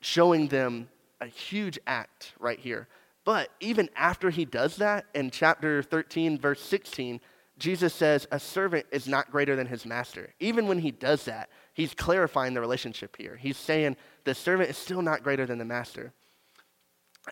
showing 0.00 0.48
them 0.48 0.88
a 1.20 1.26
huge 1.26 1.78
act 1.86 2.32
right 2.38 2.58
here. 2.58 2.88
But 3.24 3.50
even 3.60 3.88
after 3.94 4.30
he 4.30 4.44
does 4.44 4.76
that, 4.76 5.04
in 5.14 5.30
chapter 5.30 5.82
13, 5.82 6.38
verse 6.38 6.60
16, 6.60 7.20
Jesus 7.62 7.94
says, 7.94 8.26
A 8.32 8.40
servant 8.40 8.86
is 8.90 9.06
not 9.06 9.30
greater 9.30 9.54
than 9.54 9.68
his 9.68 9.86
master. 9.86 10.34
Even 10.40 10.66
when 10.66 10.80
he 10.80 10.90
does 10.90 11.24
that, 11.26 11.48
he's 11.74 11.94
clarifying 11.94 12.54
the 12.54 12.60
relationship 12.60 13.16
here. 13.16 13.36
He's 13.36 13.56
saying 13.56 13.96
the 14.24 14.34
servant 14.34 14.68
is 14.68 14.76
still 14.76 15.00
not 15.00 15.22
greater 15.22 15.46
than 15.46 15.58
the 15.58 15.64
master. 15.64 16.12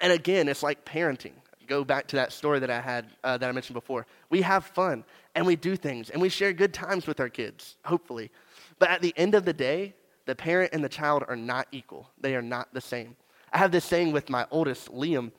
And 0.01 0.13
again, 0.13 0.49
it's 0.49 0.63
like 0.63 0.85
parenting. 0.85 1.33
Go 1.67 1.83
back 1.83 2.07
to 2.09 2.17
that 2.17 2.33
story 2.33 2.61
that 2.61 2.71
I 2.71 2.81
had 2.81 3.09
uh, 3.25 3.39
that 3.39 3.49
I 3.49 3.51
mentioned 3.51 3.75
before. 3.75 4.07
We 4.29 4.43
have 4.43 4.65
fun 4.65 5.05
and 5.35 5.45
we 5.45 5.57
do 5.57 5.75
things 5.75 6.11
and 6.11 6.23
we 6.23 6.29
share 6.29 6.53
good 6.53 6.73
times 6.73 7.09
with 7.09 7.19
our 7.19 7.29
kids, 7.29 7.77
hopefully. 7.85 8.31
But 8.79 8.91
at 8.91 9.03
the 9.03 9.13
end 9.17 9.35
of 9.35 9.45
the 9.45 9.53
day, 9.53 9.95
the 10.27 10.37
parent 10.37 10.71
and 10.73 10.85
the 10.85 10.89
child 10.89 11.25
are 11.27 11.35
not 11.35 11.67
equal. 11.73 12.09
They 12.21 12.37
are 12.37 12.43
not 12.43 12.73
the 12.73 12.81
same. 12.81 13.17
I 13.53 13.59
have 13.59 13.73
this 13.73 13.85
saying 13.85 14.13
with 14.13 14.31
my 14.31 14.47
oldest, 14.53 14.93
Liam, 14.93 15.33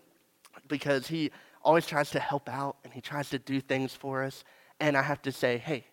because 0.67 1.07
he 1.07 1.31
always 1.63 1.85
tries 1.85 2.11
to 2.11 2.19
help 2.19 2.49
out 2.49 2.75
and 2.83 2.91
he 2.91 2.99
tries 2.99 3.29
to 3.29 3.39
do 3.39 3.61
things 3.61 3.95
for 3.95 4.21
us 4.23 4.43
and 4.81 4.97
I 4.97 5.03
have 5.03 5.21
to 5.21 5.31
say, 5.31 5.59
hey, 5.59 5.85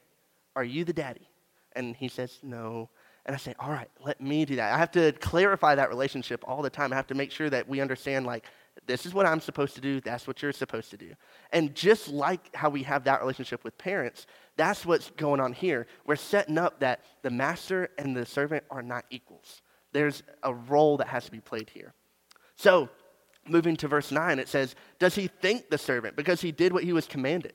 are 0.57 0.64
you 0.64 0.85
the 0.85 0.92
daddy? 0.92 1.28
And 1.76 1.95
he 1.95 2.09
says, 2.09 2.38
no. 2.42 2.88
And 3.26 3.37
I 3.37 3.38
say, 3.38 3.54
all 3.61 3.71
right, 3.71 3.90
let 4.04 4.21
me 4.21 4.47
do 4.47 4.57
that. 4.57 4.73
I 4.73 4.78
have 4.78 4.90
to 4.92 5.12
clarify 5.12 5.75
that 5.75 5.90
relationship 5.90 6.42
all 6.49 6.62
the 6.62 6.71
time. 6.71 6.92
I 6.92 6.97
have 6.97 7.07
to 7.09 7.14
make 7.14 7.30
sure 7.30 7.50
that 7.50 7.68
we 7.68 7.80
understand, 7.80 8.26
like, 8.26 8.47
this 8.87 9.04
is 9.04 9.12
what 9.12 9.26
I'm 9.26 9.40
supposed 9.40 9.75
to 9.75 9.83
do, 9.83 10.00
that's 10.00 10.26
what 10.26 10.40
you're 10.40 10.52
supposed 10.52 10.90
to 10.92 10.97
do. 10.97 11.12
And 11.52 11.75
just 11.75 12.09
like 12.09 12.54
how 12.57 12.71
we 12.71 12.83
have 12.85 13.04
that 13.04 13.21
relationship 13.21 13.62
with 13.62 13.76
parents, 13.76 14.26
that's 14.57 14.87
what's 14.87 15.11
going 15.11 15.40
on 15.40 15.52
here. 15.52 15.87
We're 16.07 16.16
setting 16.16 16.57
up 16.57 16.80
that 16.80 17.04
the 17.23 17.30
master 17.30 17.90
and 17.99 18.16
the 18.16 18.25
servant 18.25 18.64
are 18.71 18.83
not 18.83 19.04
equals. 19.11 19.61
There's 19.92 20.22
a 20.42 20.55
role 20.55 20.96
that 20.96 21.09
has 21.09 21.27
to 21.27 21.31
be 21.31 21.40
played 21.40 21.68
here. 21.68 21.92
So, 22.57 22.88
moving 23.46 23.77
to 23.77 23.88
verse 23.88 24.11
9, 24.11 24.38
it 24.38 24.48
says, 24.48 24.74
Does 24.98 25.14
he 25.14 25.27
thank 25.27 25.68
the 25.68 25.79
servant 25.79 26.16
because 26.16 26.40
he 26.40 26.53
did 26.53 26.72
what 26.72 26.85
he 26.85 26.94
was 26.94 27.07
commanded? 27.07 27.53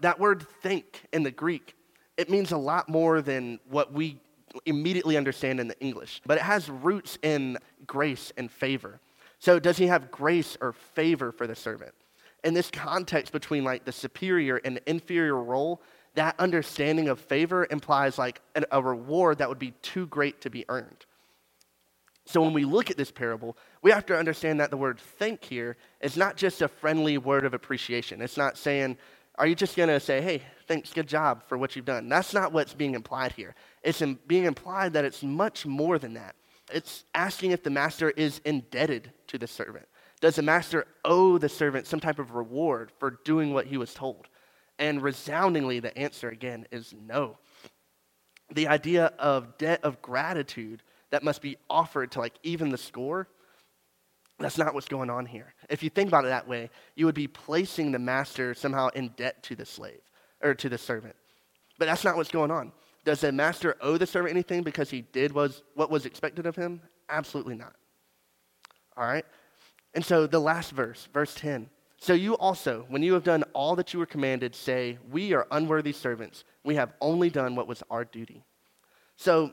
That 0.00 0.18
word 0.18 0.46
think 0.62 1.06
in 1.12 1.22
the 1.22 1.30
Greek, 1.30 1.74
it 2.16 2.30
means 2.30 2.52
a 2.52 2.56
lot 2.56 2.88
more 2.88 3.22
than 3.22 3.60
what 3.68 3.92
we 3.92 4.20
immediately 4.66 5.16
understand 5.16 5.60
in 5.60 5.68
the 5.68 5.78
English, 5.80 6.20
but 6.26 6.38
it 6.38 6.42
has 6.42 6.68
roots 6.68 7.18
in 7.22 7.58
grace 7.86 8.32
and 8.36 8.50
favor. 8.50 9.00
So, 9.38 9.58
does 9.58 9.76
he 9.76 9.86
have 9.86 10.10
grace 10.10 10.56
or 10.60 10.72
favor 10.72 11.30
for 11.30 11.46
the 11.46 11.54
servant? 11.54 11.94
In 12.44 12.54
this 12.54 12.70
context 12.70 13.32
between 13.32 13.64
like 13.64 13.84
the 13.84 13.92
superior 13.92 14.56
and 14.64 14.76
the 14.76 14.90
inferior 14.90 15.36
role, 15.36 15.82
that 16.14 16.34
understanding 16.40 17.08
of 17.08 17.20
favor 17.20 17.66
implies 17.70 18.18
like 18.18 18.40
a 18.72 18.82
reward 18.82 19.38
that 19.38 19.48
would 19.48 19.58
be 19.58 19.72
too 19.82 20.06
great 20.06 20.40
to 20.40 20.50
be 20.50 20.64
earned. 20.68 21.06
So, 22.26 22.42
when 22.42 22.52
we 22.52 22.64
look 22.64 22.90
at 22.90 22.96
this 22.96 23.10
parable, 23.10 23.56
we 23.80 23.90
have 23.90 24.06
to 24.06 24.18
understand 24.18 24.60
that 24.60 24.70
the 24.70 24.76
word 24.76 24.98
thank 24.98 25.44
here 25.44 25.76
is 26.00 26.16
not 26.16 26.36
just 26.36 26.60
a 26.60 26.68
friendly 26.68 27.16
word 27.16 27.44
of 27.44 27.54
appreciation. 27.54 28.20
It's 28.20 28.36
not 28.36 28.58
saying, 28.58 28.98
are 29.38 29.46
you 29.46 29.54
just 29.54 29.76
going 29.76 29.88
to 29.88 30.00
say, 30.00 30.20
hey, 30.20 30.42
thanks, 30.66 30.92
good 30.92 31.06
job 31.06 31.42
for 31.46 31.56
what 31.56 31.76
you've 31.76 31.84
done? 31.84 32.08
That's 32.08 32.34
not 32.34 32.52
what's 32.52 32.74
being 32.74 32.94
implied 32.94 33.32
here. 33.32 33.54
It's 33.82 34.02
in 34.02 34.18
being 34.26 34.44
implied 34.44 34.92
that 34.94 35.04
it's 35.04 35.22
much 35.22 35.64
more 35.64 35.98
than 35.98 36.14
that. 36.14 36.34
It's 36.72 37.04
asking 37.14 37.52
if 37.52 37.62
the 37.62 37.70
master 37.70 38.10
is 38.10 38.40
indebted 38.44 39.12
to 39.28 39.38
the 39.38 39.46
servant. 39.46 39.86
Does 40.20 40.36
the 40.36 40.42
master 40.42 40.86
owe 41.04 41.38
the 41.38 41.48
servant 41.48 41.86
some 41.86 42.00
type 42.00 42.18
of 42.18 42.32
reward 42.32 42.90
for 42.98 43.18
doing 43.24 43.54
what 43.54 43.66
he 43.66 43.76
was 43.76 43.94
told? 43.94 44.26
And 44.78 45.02
resoundingly, 45.02 45.80
the 45.80 45.96
answer 45.96 46.28
again 46.28 46.66
is 46.72 46.94
no. 47.06 47.38
The 48.52 48.68
idea 48.68 49.12
of 49.18 49.56
debt 49.56 49.80
of 49.84 50.02
gratitude 50.02 50.82
that 51.10 51.22
must 51.22 51.40
be 51.40 51.56
offered 51.70 52.12
to 52.12 52.18
like 52.18 52.34
even 52.42 52.70
the 52.70 52.78
score 52.78 53.28
that's 54.48 54.56
not 54.56 54.72
what's 54.72 54.88
going 54.88 55.10
on 55.10 55.26
here. 55.26 55.52
If 55.68 55.82
you 55.82 55.90
think 55.90 56.08
about 56.08 56.24
it 56.24 56.28
that 56.28 56.48
way, 56.48 56.70
you 56.94 57.04
would 57.04 57.14
be 57.14 57.26
placing 57.28 57.92
the 57.92 57.98
master 57.98 58.54
somehow 58.54 58.88
in 58.94 59.08
debt 59.08 59.42
to 59.42 59.54
the 59.54 59.66
slave 59.66 60.00
or 60.42 60.54
to 60.54 60.70
the 60.70 60.78
servant. 60.78 61.14
But 61.78 61.84
that's 61.84 62.02
not 62.02 62.16
what's 62.16 62.30
going 62.30 62.50
on. 62.50 62.72
Does 63.04 63.20
the 63.20 63.30
master 63.30 63.76
owe 63.82 63.98
the 63.98 64.06
servant 64.06 64.32
anything 64.32 64.62
because 64.62 64.88
he 64.88 65.02
did 65.02 65.32
was, 65.32 65.62
what 65.74 65.90
was 65.90 66.06
expected 66.06 66.46
of 66.46 66.56
him? 66.56 66.80
Absolutely 67.10 67.56
not. 67.56 67.74
All 68.96 69.04
right? 69.04 69.26
And 69.92 70.02
so 70.02 70.26
the 70.26 70.40
last 70.40 70.70
verse, 70.70 71.08
verse 71.12 71.34
10. 71.34 71.68
So 71.98 72.14
you 72.14 72.34
also, 72.38 72.86
when 72.88 73.02
you 73.02 73.12
have 73.12 73.24
done 73.24 73.44
all 73.52 73.76
that 73.76 73.92
you 73.92 73.98
were 73.98 74.06
commanded, 74.06 74.54
say, 74.54 74.96
We 75.10 75.34
are 75.34 75.46
unworthy 75.50 75.92
servants. 75.92 76.44
We 76.64 76.76
have 76.76 76.94
only 77.02 77.28
done 77.28 77.54
what 77.54 77.68
was 77.68 77.82
our 77.90 78.06
duty. 78.06 78.44
So 79.16 79.52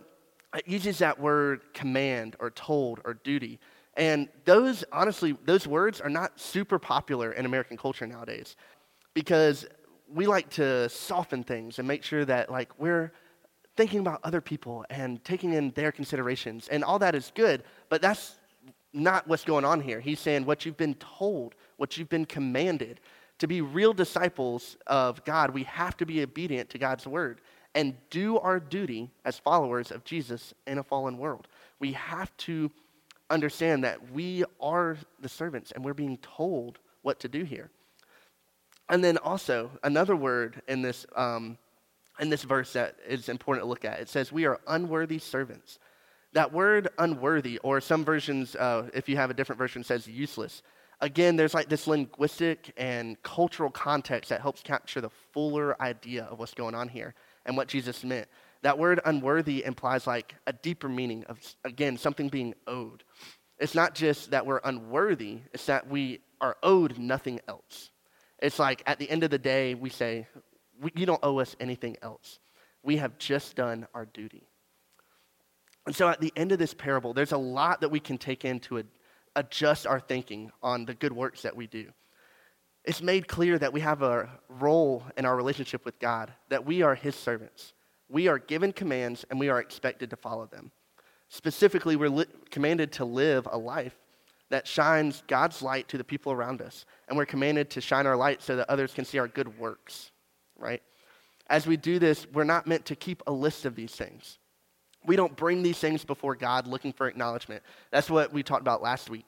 it 0.55 0.69
uses 0.69 0.99
that 0.99 1.19
word 1.19 1.73
command 1.73 2.37
or 2.39 2.49
told 2.49 3.01
or 3.03 3.15
duty 3.15 3.59
and 3.95 4.29
those, 4.43 4.83
honestly, 4.91 5.37
those 5.45 5.67
words 5.67 6.01
are 6.01 6.09
not 6.09 6.39
super 6.39 6.79
popular 6.79 7.31
in 7.31 7.45
American 7.45 7.77
culture 7.77 8.05
nowadays 8.05 8.55
because 9.13 9.65
we 10.13 10.27
like 10.27 10.49
to 10.51 10.89
soften 10.89 11.43
things 11.43 11.79
and 11.79 11.87
make 11.87 12.03
sure 12.03 12.25
that, 12.25 12.51
like, 12.51 12.69
we're 12.77 13.11
thinking 13.75 13.99
about 13.99 14.19
other 14.23 14.41
people 14.41 14.85
and 14.89 15.23
taking 15.23 15.53
in 15.53 15.71
their 15.71 15.91
considerations. 15.91 16.67
And 16.67 16.83
all 16.83 16.99
that 16.99 17.15
is 17.15 17.31
good, 17.35 17.63
but 17.89 18.01
that's 18.01 18.35
not 18.93 19.27
what's 19.27 19.43
going 19.43 19.65
on 19.65 19.81
here. 19.81 19.99
He's 19.99 20.19
saying 20.19 20.45
what 20.45 20.65
you've 20.65 20.77
been 20.77 20.95
told, 20.95 21.55
what 21.77 21.97
you've 21.97 22.09
been 22.09 22.25
commanded. 22.25 23.01
To 23.39 23.47
be 23.47 23.59
real 23.59 23.91
disciples 23.91 24.77
of 24.87 25.23
God, 25.25 25.49
we 25.51 25.63
have 25.63 25.97
to 25.97 26.05
be 26.05 26.21
obedient 26.23 26.69
to 26.69 26.77
God's 26.77 27.05
word 27.05 27.41
and 27.73 27.95
do 28.09 28.37
our 28.39 28.61
duty 28.61 29.11
as 29.25 29.37
followers 29.37 29.91
of 29.91 30.05
Jesus 30.05 30.53
in 30.65 30.77
a 30.77 30.83
fallen 30.83 31.17
world. 31.17 31.49
We 31.79 31.91
have 31.91 32.35
to 32.37 32.71
understand 33.29 33.83
that 33.83 34.11
we 34.11 34.43
are 34.59 34.97
the 35.19 35.29
servants 35.29 35.71
and 35.71 35.83
we're 35.83 35.93
being 35.93 36.17
told 36.17 36.79
what 37.01 37.19
to 37.21 37.27
do 37.27 37.43
here. 37.43 37.69
And 38.89 39.03
then 39.03 39.17
also, 39.17 39.71
another 39.83 40.15
word 40.15 40.61
in 40.67 40.81
this, 40.81 41.05
um, 41.15 41.57
in 42.19 42.29
this 42.29 42.43
verse 42.43 42.73
that 42.73 42.97
is 43.07 43.29
important 43.29 43.63
to 43.63 43.69
look 43.69 43.83
at 43.83 43.99
it 43.99 44.09
says, 44.09 44.31
We 44.31 44.45
are 44.45 44.59
unworthy 44.67 45.19
servants. 45.19 45.79
That 46.33 46.51
word 46.51 46.89
unworthy, 46.97 47.59
or 47.59 47.79
some 47.79 48.03
versions, 48.03 48.55
uh, 48.57 48.89
if 48.93 49.07
you 49.07 49.15
have 49.15 49.29
a 49.29 49.33
different 49.33 49.57
version, 49.57 49.83
says 49.83 50.05
useless. 50.05 50.61
Again, 51.01 51.35
there's 51.35 51.53
like 51.53 51.69
this 51.69 51.87
linguistic 51.87 52.73
and 52.77 53.21
cultural 53.23 53.69
context 53.69 54.29
that 54.29 54.41
helps 54.41 54.61
capture 54.61 55.01
the 55.01 55.09
fuller 55.31 55.81
idea 55.81 56.25
of 56.25 56.39
what's 56.39 56.53
going 56.53 56.75
on 56.75 56.89
here 56.89 57.13
and 57.45 57.55
what 57.55 57.67
Jesus 57.67 58.03
meant. 58.03 58.27
That 58.65 58.79
word 58.79 58.99
unworthy 59.05 59.63
implies 59.63 60.07
like 60.07 60.33
a 60.47 60.53
deeper 60.53 60.89
meaning 60.89 61.23
of, 61.25 61.37
again, 61.63 61.97
something 61.97 62.29
being 62.29 62.55
owed. 62.65 63.03
It's 63.59 63.75
not 63.75 63.93
just 63.93 64.31
that 64.31 64.47
we're 64.47 64.59
unworthy, 64.63 65.41
it's 65.53 65.67
that 65.67 65.87
we 65.87 66.21
are 66.41 66.57
owed 66.63 66.97
nothing 66.97 67.41
else. 67.47 67.91
It's 68.39 68.57
like 68.57 68.81
at 68.87 68.97
the 68.97 69.07
end 69.07 69.23
of 69.23 69.29
the 69.29 69.37
day, 69.37 69.75
we 69.75 69.91
say, 69.91 70.25
You 70.95 71.05
don't 71.05 71.19
owe 71.21 71.37
us 71.37 71.55
anything 71.59 71.97
else. 72.01 72.39
We 72.81 72.97
have 72.97 73.19
just 73.19 73.55
done 73.55 73.85
our 73.93 74.07
duty. 74.07 74.47
And 75.85 75.95
so 75.95 76.09
at 76.09 76.19
the 76.19 76.33
end 76.35 76.51
of 76.51 76.57
this 76.57 76.73
parable, 76.73 77.13
there's 77.13 77.33
a 77.33 77.37
lot 77.37 77.81
that 77.81 77.89
we 77.89 77.99
can 77.99 78.17
take 78.17 78.45
in 78.45 78.59
to 78.61 78.83
adjust 79.35 79.85
our 79.85 79.99
thinking 79.99 80.51
on 80.63 80.85
the 80.85 80.95
good 80.95 81.13
works 81.13 81.43
that 81.43 81.55
we 81.55 81.67
do. 81.67 81.91
it's 82.83 83.03
made 83.03 83.27
clear 83.27 83.59
that 83.59 83.73
we 83.73 83.81
have 83.81 84.01
a 84.01 84.27
role 84.49 85.03
in 85.17 85.25
our 85.27 85.35
relationship 85.35 85.85
with 85.85 85.99
God, 85.99 86.33
that 86.49 86.65
we 86.65 86.81
are 86.81 86.95
His 86.95 87.15
servants. 87.15 87.74
We 88.09 88.27
are 88.27 88.39
given 88.39 88.71
commands 88.71 89.25
and 89.29 89.39
we 89.39 89.49
are 89.49 89.59
expected 89.59 90.09
to 90.11 90.15
follow 90.15 90.45
them. 90.45 90.71
Specifically, 91.29 91.95
we're 91.95 92.09
li- 92.09 92.25
commanded 92.51 92.91
to 92.93 93.05
live 93.05 93.47
a 93.51 93.57
life 93.57 93.95
that 94.49 94.67
shines 94.67 95.23
God's 95.27 95.61
light 95.61 95.87
to 95.89 95.97
the 95.97 96.03
people 96.03 96.31
around 96.31 96.61
us. 96.61 96.85
And 97.07 97.17
we're 97.17 97.25
commanded 97.25 97.69
to 97.71 97.81
shine 97.81 98.05
our 98.05 98.15
light 98.15 98.41
so 98.41 98.55
that 98.55 98.69
others 98.69 98.93
can 98.93 99.05
see 99.05 99.17
our 99.17 99.27
good 99.27 99.57
works, 99.57 100.11
right? 100.57 100.83
As 101.47 101.65
we 101.65 101.77
do 101.77 101.99
this, 101.99 102.27
we're 102.31 102.43
not 102.43 102.67
meant 102.67 102.85
to 102.85 102.95
keep 102.95 103.23
a 103.27 103.31
list 103.31 103.65
of 103.65 103.75
these 103.75 103.91
things. 103.91 104.37
We 105.05 105.15
don't 105.15 105.35
bring 105.35 105.61
these 105.61 105.77
things 105.77 106.03
before 106.03 106.35
God 106.35 106.67
looking 106.67 106.93
for 106.93 107.07
acknowledgement. 107.07 107.63
That's 107.91 108.09
what 108.09 108.33
we 108.33 108.43
talked 108.43 108.61
about 108.61 108.81
last 108.81 109.09
week. 109.09 109.25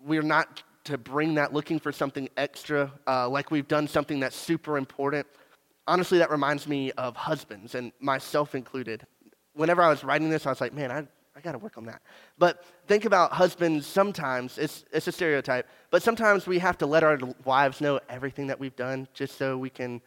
We're 0.00 0.22
not 0.22 0.62
to 0.84 0.98
bring 0.98 1.34
that 1.34 1.52
looking 1.52 1.78
for 1.78 1.92
something 1.92 2.28
extra, 2.36 2.90
uh, 3.06 3.28
like 3.28 3.50
we've 3.50 3.68
done 3.68 3.86
something 3.86 4.20
that's 4.20 4.36
super 4.36 4.78
important. 4.78 5.26
Honestly, 5.88 6.18
that 6.18 6.30
reminds 6.30 6.68
me 6.68 6.92
of 6.92 7.16
husbands, 7.16 7.74
and 7.74 7.92
myself 7.98 8.54
included. 8.54 9.06
Whenever 9.54 9.80
I 9.80 9.88
was 9.88 10.04
writing 10.04 10.28
this, 10.28 10.44
I 10.44 10.50
was 10.50 10.60
like, 10.60 10.74
man, 10.74 10.92
I, 10.92 10.98
I 11.34 11.40
got 11.40 11.52
to 11.52 11.58
work 11.58 11.78
on 11.78 11.86
that. 11.86 12.02
But 12.36 12.62
think 12.86 13.06
about 13.06 13.32
husbands 13.32 13.86
sometimes, 13.86 14.58
it's, 14.58 14.84
it's 14.92 15.08
a 15.08 15.12
stereotype, 15.12 15.66
but 15.90 16.02
sometimes 16.02 16.46
we 16.46 16.58
have 16.58 16.76
to 16.78 16.86
let 16.86 17.04
our 17.04 17.18
wives 17.46 17.80
know 17.80 18.00
everything 18.10 18.48
that 18.48 18.60
we've 18.60 18.76
done 18.76 19.08
just 19.14 19.38
so 19.38 19.56
we 19.56 19.70
can 19.70 20.02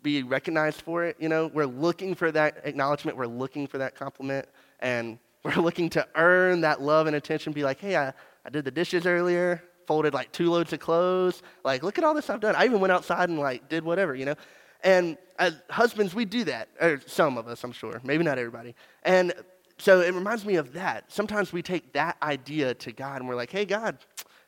be 0.00 0.22
recognized 0.22 0.82
for 0.82 1.04
it. 1.04 1.16
You 1.18 1.28
know, 1.28 1.50
we're 1.52 1.66
looking 1.66 2.14
for 2.14 2.30
that 2.30 2.58
acknowledgement, 2.62 3.16
we're 3.16 3.26
looking 3.26 3.66
for 3.66 3.78
that 3.78 3.96
compliment, 3.96 4.46
and 4.78 5.18
we're 5.42 5.60
looking 5.60 5.90
to 5.90 6.06
earn 6.14 6.60
that 6.60 6.80
love 6.80 7.08
and 7.08 7.16
attention. 7.16 7.52
Be 7.52 7.64
like, 7.64 7.80
hey, 7.80 7.96
I, 7.96 8.12
I 8.44 8.50
did 8.50 8.64
the 8.64 8.70
dishes 8.70 9.06
earlier, 9.06 9.60
folded 9.88 10.14
like 10.14 10.30
two 10.30 10.52
loads 10.52 10.72
of 10.72 10.78
clothes. 10.78 11.42
Like, 11.64 11.82
look 11.82 11.98
at 11.98 12.04
all 12.04 12.14
this 12.14 12.30
I've 12.30 12.38
done. 12.38 12.54
I 12.54 12.64
even 12.64 12.78
went 12.78 12.92
outside 12.92 13.28
and 13.28 13.40
like 13.40 13.68
did 13.68 13.82
whatever, 13.82 14.14
you 14.14 14.24
know. 14.24 14.36
And 14.82 15.18
as 15.38 15.56
husbands, 15.70 16.14
we 16.14 16.24
do 16.24 16.44
that, 16.44 16.68
or 16.80 17.00
some 17.06 17.38
of 17.38 17.48
us, 17.48 17.64
I'm 17.64 17.72
sure, 17.72 18.00
maybe 18.04 18.24
not 18.24 18.38
everybody. 18.38 18.74
And 19.02 19.32
so 19.78 20.00
it 20.00 20.14
reminds 20.14 20.44
me 20.44 20.56
of 20.56 20.72
that. 20.74 21.10
Sometimes 21.10 21.52
we 21.52 21.62
take 21.62 21.92
that 21.94 22.16
idea 22.22 22.74
to 22.74 22.92
God 22.92 23.20
and 23.20 23.28
we're 23.28 23.34
like, 23.34 23.50
hey, 23.50 23.64
God, 23.64 23.98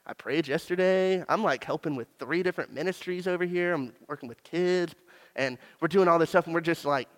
I 0.07 0.13
prayed 0.13 0.49
yesterday. 0.49 1.25
I'm 1.29 1.43
like 1.43 1.65
helping 1.65 1.97
with 1.97 2.09
three 2.19 2.43
different 2.43 2.73
ministries 2.73 3.27
over 3.27 3.45
here. 3.45 3.73
I'm 3.73 3.93
working 4.09 4.29
with 4.29 4.43
kids, 4.43 4.95
and 5.37 5.59
we're 5.81 5.89
doing 5.89 6.09
all 6.09 6.19
this 6.19 6.31
stuff, 6.31 6.47
and 6.47 6.55
we're 6.55 6.61
just 6.61 6.85
like, 6.85 7.09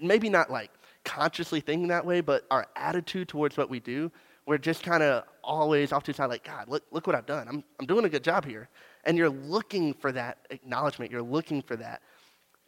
maybe 0.00 0.30
not 0.30 0.50
like 0.50 0.70
consciously 1.04 1.60
thinking 1.60 1.88
that 1.88 2.04
way, 2.04 2.20
but 2.20 2.44
our 2.50 2.66
attitude 2.76 3.28
towards 3.28 3.56
what 3.56 3.68
we 3.68 3.80
do, 3.80 4.10
we're 4.46 4.58
just 4.58 4.82
kind 4.82 5.02
of 5.02 5.24
always 5.42 5.92
off 5.92 6.04
to 6.04 6.12
the 6.12 6.16
side, 6.16 6.26
like, 6.26 6.44
God, 6.44 6.68
look, 6.68 6.84
look 6.90 7.06
what 7.06 7.16
I've 7.16 7.26
done. 7.26 7.48
I'm, 7.48 7.64
I'm 7.80 7.86
doing 7.86 8.04
a 8.04 8.08
good 8.08 8.24
job 8.24 8.44
here. 8.44 8.68
And 9.04 9.18
you're 9.18 9.30
looking 9.30 9.92
for 9.92 10.12
that 10.12 10.38
acknowledgement, 10.50 11.10
you're 11.10 11.22
looking 11.22 11.62
for 11.62 11.76
that. 11.76 12.02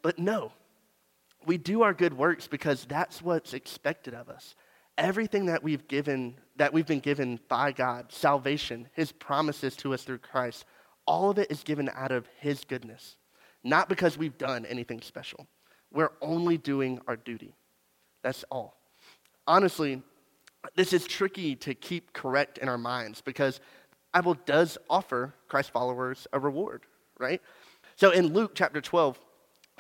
But 0.03 0.19
no, 0.19 0.53
we 1.47 1.59
do 1.59 1.83
our 1.83 1.95
good 1.95 2.17
works 2.17 2.47
because 2.47 2.85
that's 2.85 3.23
what's 3.23 3.55
expected 3.55 4.15
of 4.15 4.29
us. 4.29 4.55
Everything 4.97 5.47
that 5.47 5.63
we've 5.63 5.87
given, 5.87 6.37
that 6.57 6.73
we've 6.73 6.87
been 6.87 7.01
given 7.01 7.39
by 7.49 7.73
God, 7.73 8.13
salvation, 8.13 8.89
his 8.95 9.13
promises 9.13 9.77
to 9.77 9.95
us 9.95 10.03
through 10.03 10.19
Christ, 10.19 10.65
all 11.07 11.31
of 11.31 11.39
it 11.39 11.51
is 11.51 11.63
given 11.63 11.91
out 11.95 12.11
of 12.13 12.27
his 12.41 12.65
goodness 12.65 13.17
not 13.65 13.89
because 13.89 14.17
we've 14.17 14.39
done 14.39 14.67
anything 14.67 15.01
special. 15.01 15.47
We're 15.93 16.13
only 16.21 16.59
doing 16.59 17.01
our 17.07 17.17
duty. 17.17 17.55
That's 18.23 18.45
all. 18.51 18.77
Honestly, 19.47 20.03
this 20.75 20.93
is 20.93 21.07
tricky 21.07 21.57
to 21.57 21.75
keep 21.75 22.13
correct 22.13 22.59
in 22.59 22.69
our 22.69 22.79
minds 22.79 23.21
because 23.21 23.61
Bible 24.13 24.37
does 24.47 24.79
offer 24.91 25.35
Christ 25.49 25.71
followers 25.71 26.27
a 26.33 26.39
reward, 26.39 26.85
right? 27.19 27.41
So 27.97 28.11
in 28.11 28.33
Luke 28.33 28.53
chapter 28.55 28.81
12, 28.81 29.19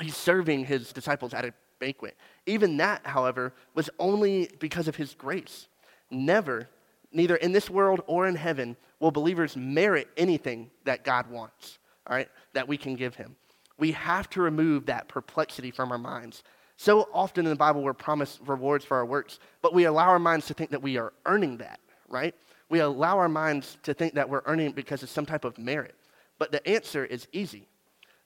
he's 0.00 0.16
serving 0.16 0.64
his 0.64 0.92
disciples 0.92 1.34
at 1.34 1.44
a 1.44 1.52
banquet. 1.78 2.16
Even 2.46 2.76
that, 2.78 3.06
however, 3.06 3.52
was 3.74 3.90
only 3.98 4.50
because 4.58 4.88
of 4.88 4.96
his 4.96 5.14
grace. 5.14 5.68
Never, 6.11 6.68
neither 7.12 7.37
in 7.37 7.52
this 7.52 7.70
world 7.70 8.02
or 8.06 8.26
in 8.26 8.34
heaven, 8.34 8.76
will 9.00 9.11
believers 9.11 9.56
merit 9.56 10.08
anything 10.16 10.70
that 10.84 11.04
God 11.04 11.30
wants, 11.30 11.78
all 12.06 12.16
right, 12.16 12.28
that 12.54 12.66
we 12.66 12.76
can 12.76 12.96
give 12.96 13.14
him 13.14 13.37
we 13.78 13.92
have 13.92 14.28
to 14.30 14.42
remove 14.42 14.87
that 14.87 15.08
perplexity 15.08 15.70
from 15.70 15.92
our 15.92 15.98
minds. 15.98 16.42
So 16.76 17.08
often 17.12 17.46
in 17.46 17.50
the 17.50 17.56
Bible, 17.56 17.82
we're 17.82 17.94
promised 17.94 18.40
rewards 18.44 18.84
for 18.84 18.96
our 18.96 19.06
works, 19.06 19.38
but 19.62 19.72
we 19.72 19.84
allow 19.84 20.08
our 20.08 20.18
minds 20.18 20.46
to 20.48 20.54
think 20.54 20.70
that 20.70 20.82
we 20.82 20.98
are 20.98 21.12
earning 21.26 21.56
that, 21.58 21.80
right? 22.08 22.34
We 22.68 22.80
allow 22.80 23.18
our 23.18 23.28
minds 23.28 23.78
to 23.84 23.94
think 23.94 24.14
that 24.14 24.28
we're 24.28 24.42
earning 24.44 24.68
it 24.68 24.74
because 24.74 25.02
of 25.02 25.08
some 25.08 25.26
type 25.26 25.44
of 25.44 25.58
merit. 25.58 25.94
But 26.38 26.52
the 26.52 26.66
answer 26.68 27.04
is 27.04 27.26
easy. 27.32 27.66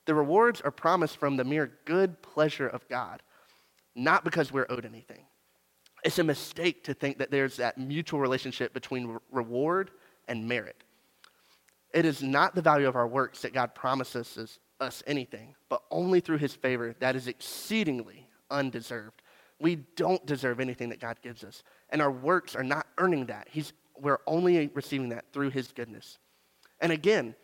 The 0.05 0.15
rewards 0.15 0.61
are 0.61 0.71
promised 0.71 1.17
from 1.17 1.37
the 1.37 1.43
mere 1.43 1.71
good 1.85 2.21
pleasure 2.21 2.67
of 2.67 2.87
God, 2.89 3.21
not 3.95 4.23
because 4.23 4.51
we're 4.51 4.67
owed 4.69 4.85
anything. 4.85 5.25
It's 6.03 6.19
a 6.19 6.23
mistake 6.23 6.83
to 6.85 6.93
think 6.93 7.17
that 7.19 7.31
there's 7.31 7.57
that 7.57 7.77
mutual 7.77 8.19
relationship 8.19 8.73
between 8.73 9.17
reward 9.31 9.91
and 10.27 10.47
merit. 10.47 10.83
It 11.93 12.05
is 12.05 12.21
not 12.21 12.55
the 12.55 12.61
value 12.61 12.87
of 12.87 12.95
our 12.95 13.07
works 13.07 13.41
that 13.43 13.53
God 13.53 13.75
promises 13.75 14.59
us 14.79 15.03
anything, 15.07 15.55
but 15.69 15.83
only 15.91 16.19
through 16.19 16.39
his 16.39 16.53
favor 16.53 16.95
that 16.99 17.15
is 17.15 17.27
exceedingly 17.27 18.27
undeserved. 18.51 19.21
We 19.59 19.75
don't 19.95 20.25
deserve 20.25 20.59
anything 20.59 20.89
that 20.89 20.99
God 20.99 21.17
gives 21.21 21.43
us, 21.43 21.63
and 21.89 22.01
our 22.01 22.11
works 22.11 22.55
are 22.55 22.63
not 22.63 22.87
earning 22.97 23.27
that. 23.27 23.47
He's, 23.49 23.71
we're 23.97 24.19
only 24.27 24.67
receiving 24.73 25.09
that 25.09 25.25
through 25.31 25.51
his 25.51 25.71
goodness. 25.71 26.17
And 26.81 26.91
again, 26.91 27.35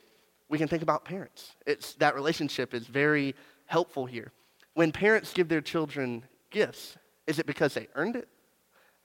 we 0.49 0.57
can 0.57 0.67
think 0.67 0.83
about 0.83 1.05
parents. 1.05 1.55
It's, 1.65 1.93
that 1.95 2.15
relationship 2.15 2.73
is 2.73 2.87
very 2.87 3.35
helpful 3.67 4.05
here. 4.05 4.31
When 4.73 4.91
parents 4.91 5.31
give 5.33 5.47
their 5.47 5.61
children 5.61 6.25
gifts, 6.49 6.97
is 7.27 7.39
it 7.39 7.45
because 7.45 7.73
they 7.73 7.87
earned 7.95 8.15
it? 8.15 8.27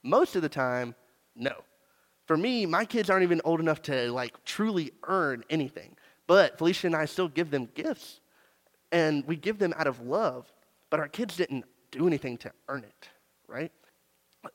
Most 0.03 0.35
of 0.35 0.41
the 0.41 0.49
time, 0.49 0.95
no. 1.35 1.53
For 2.25 2.35
me, 2.35 2.65
my 2.65 2.85
kids 2.85 3.09
aren't 3.09 3.23
even 3.23 3.41
old 3.45 3.59
enough 3.59 3.81
to 3.83 4.11
like 4.11 4.43
truly 4.43 4.91
earn 5.03 5.43
anything. 5.49 5.95
But 6.27 6.57
Felicia 6.57 6.87
and 6.87 6.95
I 6.95 7.05
still 7.05 7.27
give 7.27 7.51
them 7.51 7.69
gifts 7.75 8.19
and 8.91 9.23
we 9.25 9.35
give 9.35 9.59
them 9.59 9.73
out 9.77 9.87
of 9.87 10.01
love, 10.01 10.51
but 10.89 10.99
our 10.99 11.07
kids 11.07 11.37
didn't 11.37 11.65
do 11.91 12.07
anything 12.07 12.37
to 12.37 12.51
earn 12.67 12.83
it, 12.83 13.09
right? 13.47 13.71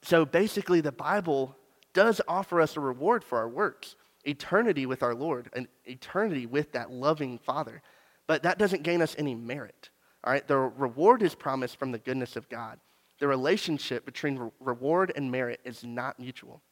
So 0.03 0.25
basically, 0.25 0.81
the 0.81 0.93
Bible 0.93 1.57
does 1.93 2.21
offer 2.27 2.61
us 2.61 2.77
a 2.77 2.81
reward 2.81 3.23
for 3.23 3.39
our 3.39 3.49
works 3.49 3.97
eternity 4.25 4.87
with 4.87 5.03
our 5.03 5.15
Lord, 5.15 5.51
and 5.53 5.69
eternity 5.85 6.47
with 6.47 6.73
that 6.73 6.91
loving 6.91 7.39
Father. 7.39 7.83
But 8.27 8.43
that 8.43 8.59
doesn't 8.59 8.83
gain 8.83 9.03
us 9.03 9.17
any 9.19 9.35
merit. 9.35 9.91
All 10.25 10.33
right, 10.33 10.47
the 10.47 10.59
reward 10.59 11.23
is 11.23 11.35
promised 11.35 11.79
from 11.79 11.93
the 11.93 11.99
goodness 11.99 12.37
of 12.37 12.49
God. 12.49 12.79
The 13.19 13.29
relationship 13.29 14.05
between 14.05 14.39
re- 14.39 14.51
reward 14.61 15.13
and 15.17 15.31
merit 15.31 15.61
is 15.65 15.85
not 15.85 16.19
mutual. 16.19 16.63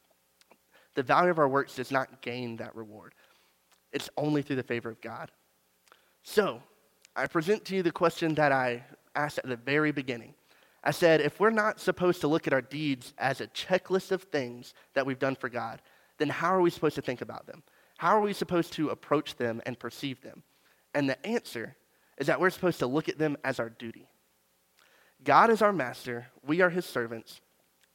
The 0.95 1.03
value 1.03 1.31
of 1.31 1.39
our 1.39 1.49
works 1.49 1.77
does 1.77 1.91
not 1.91 2.23
gain 2.23 2.57
that 2.57 2.75
reward. 2.75 3.15
It's 3.93 4.11
only 4.17 4.43
through 4.43 4.57
the 4.57 4.63
favor 4.63 4.91
of 4.91 5.01
God. 5.01 5.31
So, 6.23 6.63
I 7.17 7.27
present 7.27 7.65
to 7.67 7.77
you 7.77 7.83
the 7.83 7.91
question 7.91 8.35
that 8.35 8.53
I 8.53 8.85
asked 9.15 9.39
at 9.39 9.49
the 9.49 9.57
very 9.57 9.93
beginning. 9.93 10.35
I 10.85 10.91
said, 10.91 11.21
if 11.21 11.41
we're 11.41 11.51
not 11.51 11.81
supposed 11.81 12.21
to 12.21 12.29
look 12.29 12.47
at 12.47 12.53
our 12.53 12.63
deeds 12.63 13.13
as 13.19 13.41
a 13.41 13.49
checklist 13.49 14.13
of 14.13 14.23
things 14.25 14.75
that 14.95 15.05
we've 15.05 15.19
done 15.19 15.35
for 15.35 15.49
God, 15.49 15.83
then 16.19 16.29
how 16.29 16.55
are 16.55 16.61
we 16.61 16.71
supposed 16.71 16.97
to 16.97 17.03
think 17.03 17.21
about 17.21 17.47
them? 17.47 17.63
How 17.97 18.17
are 18.17 18.21
we 18.21 18.33
supposed 18.33 18.73
to 18.75 18.91
approach 18.91 19.37
them 19.37 19.61
and 19.67 19.79
perceive 19.79 20.21
them? 20.21 20.43
And 20.95 21.09
the 21.09 21.27
answer 21.27 21.77
is 22.19 22.27
that 22.27 22.41
we're 22.41 22.51
supposed 22.51 22.81
to 22.81 22.87
look 22.87 23.09
at 23.09 23.19
them 23.19 23.37
as 23.45 23.61
our 23.61 23.71
duty. 23.71 24.09
God 25.25 25.51
is 25.51 25.63
our 25.63 25.73
master, 25.73 26.29
we 26.45 26.61
are 26.61 26.71
his 26.71 26.87
servants. 26.87 27.41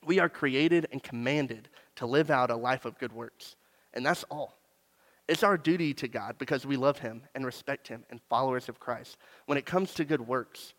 We 0.06 0.20
are 0.20 0.30
created 0.30 0.88
and 0.92 1.02
commanded 1.02 1.70
to 1.96 2.06
live 2.06 2.30
out 2.30 2.52
a 2.52 2.56
life 2.56 2.86
of 2.86 2.98
good 2.98 3.14
works. 3.14 3.56
And 3.94 4.06
that's 4.06 4.24
all. 4.26 4.58
It's 5.28 5.44
our 5.44 5.58
duty 5.58 5.94
to 5.96 6.08
God 6.08 6.38
because 6.38 6.66
we 6.66 6.76
love 6.76 7.00
Him 7.00 7.24
and 7.34 7.46
respect 7.46 7.88
Him 7.88 8.04
and 8.10 8.20
followers 8.30 8.68
of 8.68 8.80
Christ. 8.80 9.18
When 9.46 9.58
it 9.58 9.66
comes 9.66 9.94
to 9.94 10.06
good 10.06 10.22
works, 10.22 10.74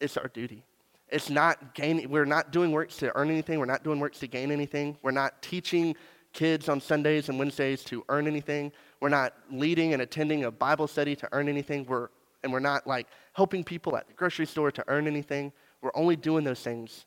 it's 0.00 0.16
our 0.16 0.28
duty. 0.28 0.64
It's 1.08 1.30
not 1.30 1.74
gaining, 1.74 2.10
we're 2.10 2.24
not 2.24 2.50
doing 2.50 2.72
works 2.72 2.96
to 2.98 3.16
earn 3.16 3.30
anything. 3.30 3.58
We're 3.58 3.64
not 3.64 3.84
doing 3.84 4.00
works 4.00 4.18
to 4.18 4.26
gain 4.26 4.50
anything. 4.50 4.98
We're 5.02 5.12
not 5.12 5.40
teaching 5.40 5.94
kids 6.36 6.68
on 6.68 6.80
Sundays 6.80 7.28
and 7.28 7.38
Wednesdays 7.38 7.82
to 7.84 8.04
earn 8.08 8.26
anything. 8.26 8.70
We're 9.00 9.08
not 9.08 9.34
leading 9.50 9.92
and 9.92 10.02
attending 10.02 10.44
a 10.44 10.50
Bible 10.50 10.86
study 10.86 11.16
to 11.16 11.28
earn 11.32 11.48
anything. 11.48 11.86
We're, 11.86 12.08
and 12.44 12.52
we're 12.52 12.60
not 12.60 12.86
like 12.86 13.08
helping 13.32 13.64
people 13.64 13.96
at 13.96 14.06
the 14.06 14.14
grocery 14.14 14.46
store 14.46 14.70
to 14.70 14.84
earn 14.86 15.06
anything. 15.06 15.52
We're 15.82 15.90
only 15.94 16.14
doing 16.14 16.44
those 16.44 16.60
things 16.60 17.06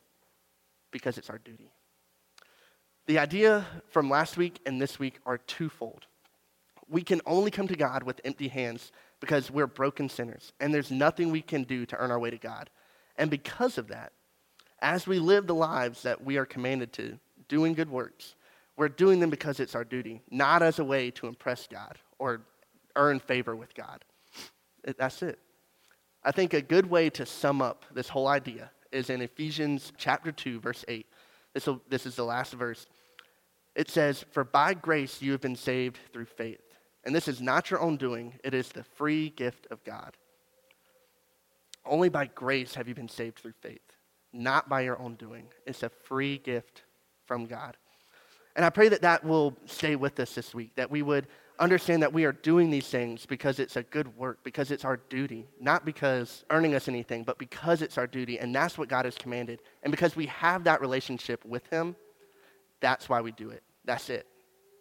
because 0.90 1.16
it's 1.16 1.30
our 1.30 1.38
duty. 1.38 1.70
The 3.06 3.18
idea 3.18 3.64
from 3.88 4.10
last 4.10 4.36
week 4.36 4.60
and 4.66 4.80
this 4.80 4.98
week 4.98 5.18
are 5.24 5.38
twofold 5.38 6.06
we 6.90 7.02
can 7.02 7.20
only 7.24 7.50
come 7.50 7.68
to 7.68 7.76
God 7.76 8.02
with 8.02 8.20
empty 8.24 8.48
hands 8.48 8.90
because 9.20 9.50
we're 9.50 9.66
broken 9.66 10.08
sinners, 10.08 10.52
and 10.60 10.74
there's 10.74 10.90
nothing 10.90 11.30
we 11.30 11.42
can 11.42 11.62
do 11.62 11.86
to 11.86 11.96
earn 11.96 12.10
our 12.10 12.18
way 12.18 12.30
to 12.30 12.38
God. 12.38 12.68
And 13.16 13.30
because 13.30 13.78
of 13.78 13.88
that, 13.88 14.12
as 14.82 15.06
we 15.06 15.18
live 15.18 15.46
the 15.46 15.54
lives 15.54 16.02
that 16.02 16.24
we 16.24 16.36
are 16.36 16.46
commanded 16.46 16.92
to, 16.94 17.18
doing 17.48 17.74
good 17.74 17.90
works, 17.90 18.34
we're 18.80 18.88
doing 18.88 19.20
them 19.20 19.28
because 19.28 19.60
it's 19.60 19.74
our 19.74 19.84
duty, 19.84 20.22
not 20.30 20.62
as 20.62 20.78
a 20.78 20.84
way 20.84 21.10
to 21.10 21.26
impress 21.26 21.66
God 21.66 21.98
or 22.18 22.40
earn 22.96 23.20
favor 23.20 23.54
with 23.54 23.74
God. 23.74 24.02
That's 24.96 25.22
it. 25.22 25.38
I 26.24 26.32
think 26.32 26.54
a 26.54 26.62
good 26.62 26.88
way 26.88 27.10
to 27.10 27.26
sum 27.26 27.60
up 27.60 27.84
this 27.92 28.08
whole 28.08 28.26
idea 28.26 28.70
is 28.90 29.10
in 29.10 29.20
Ephesians 29.20 29.92
chapter 29.98 30.32
2, 30.32 30.60
verse 30.60 30.82
8. 30.88 31.06
This, 31.52 31.66
will, 31.66 31.82
this 31.90 32.06
is 32.06 32.16
the 32.16 32.24
last 32.24 32.54
verse. 32.54 32.86
It 33.76 33.90
says, 33.90 34.24
For 34.30 34.44
by 34.44 34.72
grace 34.72 35.20
you 35.20 35.32
have 35.32 35.42
been 35.42 35.56
saved 35.56 35.98
through 36.14 36.24
faith. 36.24 36.62
And 37.04 37.14
this 37.14 37.28
is 37.28 37.42
not 37.42 37.70
your 37.70 37.80
own 37.80 37.98
doing, 37.98 38.32
it 38.42 38.54
is 38.54 38.70
the 38.70 38.84
free 38.84 39.28
gift 39.28 39.66
of 39.70 39.84
God. 39.84 40.16
Only 41.84 42.08
by 42.08 42.30
grace 42.34 42.76
have 42.76 42.88
you 42.88 42.94
been 42.94 43.10
saved 43.10 43.40
through 43.40 43.52
faith, 43.60 43.92
not 44.32 44.70
by 44.70 44.80
your 44.80 44.98
own 44.98 45.16
doing. 45.16 45.48
It's 45.66 45.82
a 45.82 45.90
free 45.90 46.38
gift 46.38 46.84
from 47.26 47.44
God. 47.44 47.76
And 48.60 48.66
I 48.66 48.68
pray 48.68 48.90
that 48.90 49.00
that 49.00 49.24
will 49.24 49.56
stay 49.64 49.96
with 49.96 50.20
us 50.20 50.34
this 50.34 50.54
week, 50.54 50.72
that 50.74 50.90
we 50.90 51.00
would 51.00 51.28
understand 51.58 52.02
that 52.02 52.12
we 52.12 52.26
are 52.26 52.32
doing 52.32 52.68
these 52.68 52.86
things 52.86 53.24
because 53.24 53.58
it's 53.58 53.76
a 53.76 53.82
good 53.84 54.14
work, 54.18 54.40
because 54.44 54.70
it's 54.70 54.84
our 54.84 54.98
duty, 54.98 55.48
not 55.58 55.86
because 55.86 56.44
earning 56.50 56.74
us 56.74 56.86
anything, 56.86 57.24
but 57.24 57.38
because 57.38 57.80
it's 57.80 57.96
our 57.96 58.06
duty, 58.06 58.38
and 58.38 58.54
that's 58.54 58.76
what 58.76 58.90
God 58.90 59.06
has 59.06 59.14
commanded. 59.14 59.62
And 59.82 59.90
because 59.90 60.14
we 60.14 60.26
have 60.26 60.64
that 60.64 60.82
relationship 60.82 61.42
with 61.46 61.66
Him, 61.68 61.96
that's 62.80 63.08
why 63.08 63.22
we 63.22 63.32
do 63.32 63.48
it. 63.48 63.62
That's 63.86 64.10
it. 64.10 64.26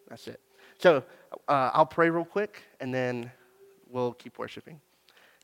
That's 0.10 0.28
it. 0.28 0.42
So 0.78 1.02
uh, 1.48 1.72
I'll 1.74 1.86
pray 1.86 2.10
real 2.10 2.26
quick, 2.26 2.62
and 2.82 2.94
then 2.94 3.32
we'll 3.90 4.12
keep 4.12 4.38
worshiping. 4.38 4.82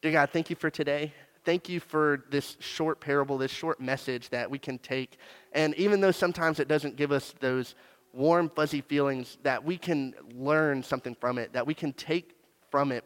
Dear 0.02 0.12
God, 0.12 0.32
thank 0.34 0.50
you 0.50 0.58
for 0.58 0.69
today 0.69 1.13
thank 1.45 1.69
you 1.69 1.80
for 1.80 2.26
this 2.32 2.58
short 2.60 3.00
parable, 3.00 3.38
this 3.38 3.52
short 3.52 3.80
message 3.80 4.30
that 4.30 4.50
we 4.50 4.58
can 4.58 4.80
take. 4.80 5.17
And 5.54 5.76
even 5.76 6.02
though 6.02 6.12
sometimes 6.12 6.60
it 6.60 6.67
doesn't 6.67 6.95
give 6.95 7.12
us 7.12 7.34
those 7.39 7.76
warm, 8.15 8.49
fuzzy 8.49 8.82
feelings, 8.82 9.38
that 9.43 9.63
we 9.63 9.78
can 9.78 10.13
learn 10.34 10.82
something 10.84 11.15
from 11.15 11.38
it, 11.38 11.54
that 11.54 11.65
we 11.65 11.73
can 11.73 11.93
take 11.93 12.36
from 12.71 12.91
it 12.91 13.04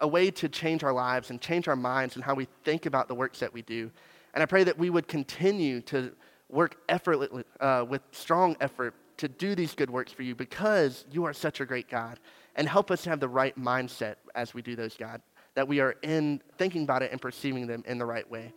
a 0.00 0.06
way 0.06 0.30
to 0.30 0.48
change 0.48 0.84
our 0.84 0.92
lives 0.92 1.30
and 1.30 1.40
change 1.40 1.66
our 1.66 1.76
minds 1.76 2.14
and 2.14 2.24
how 2.24 2.34
we 2.34 2.46
think 2.64 2.86
about 2.86 3.08
the 3.08 3.14
works 3.14 3.40
that 3.40 3.52
we 3.52 3.62
do. 3.62 3.90
And 4.34 4.42
I 4.42 4.46
pray 4.46 4.64
that 4.64 4.78
we 4.78 4.90
would 4.90 5.08
continue 5.08 5.80
to 5.82 6.12
work 6.48 6.76
effortlessly, 6.88 7.44
uh, 7.60 7.84
with 7.88 8.02
strong 8.12 8.56
effort 8.60 8.94
to 9.16 9.28
do 9.28 9.54
these 9.54 9.74
good 9.74 9.90
works 9.90 10.12
for 10.12 10.22
you 10.22 10.34
because 10.34 11.04
you 11.10 11.24
are 11.24 11.32
such 11.32 11.60
a 11.60 11.66
great 11.66 11.88
God. 11.88 12.20
And 12.54 12.68
help 12.68 12.90
us 12.90 13.02
to 13.02 13.10
have 13.10 13.20
the 13.20 13.28
right 13.28 13.56
mindset 13.58 14.16
as 14.34 14.52
we 14.52 14.62
do 14.62 14.74
those, 14.74 14.96
God 14.96 15.20
that 15.58 15.66
we 15.66 15.80
are 15.80 15.96
in 16.02 16.40
thinking 16.56 16.84
about 16.84 17.02
it 17.02 17.10
and 17.10 17.20
perceiving 17.20 17.66
them 17.66 17.82
in 17.84 17.98
the 17.98 18.06
right 18.06 18.30
way. 18.30 18.52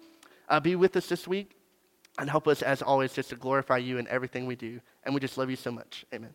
Uh, 0.48 0.60
be 0.60 0.76
with 0.76 0.96
us 0.96 1.08
this 1.08 1.28
week 1.28 1.56
and 2.20 2.30
help 2.30 2.48
us, 2.48 2.62
as 2.62 2.82
always, 2.82 3.14
just 3.14 3.30
to 3.30 3.36
glorify 3.36 3.78
you 3.78 3.98
in 3.98 4.08
everything 4.08 4.46
we 4.46 4.56
do. 4.56 4.80
And 5.04 5.14
we 5.14 5.22
just 5.22 5.38
love 5.38 5.50
you 5.50 5.56
so 5.56 5.72
much. 5.72 6.06
Amen. 6.14 6.32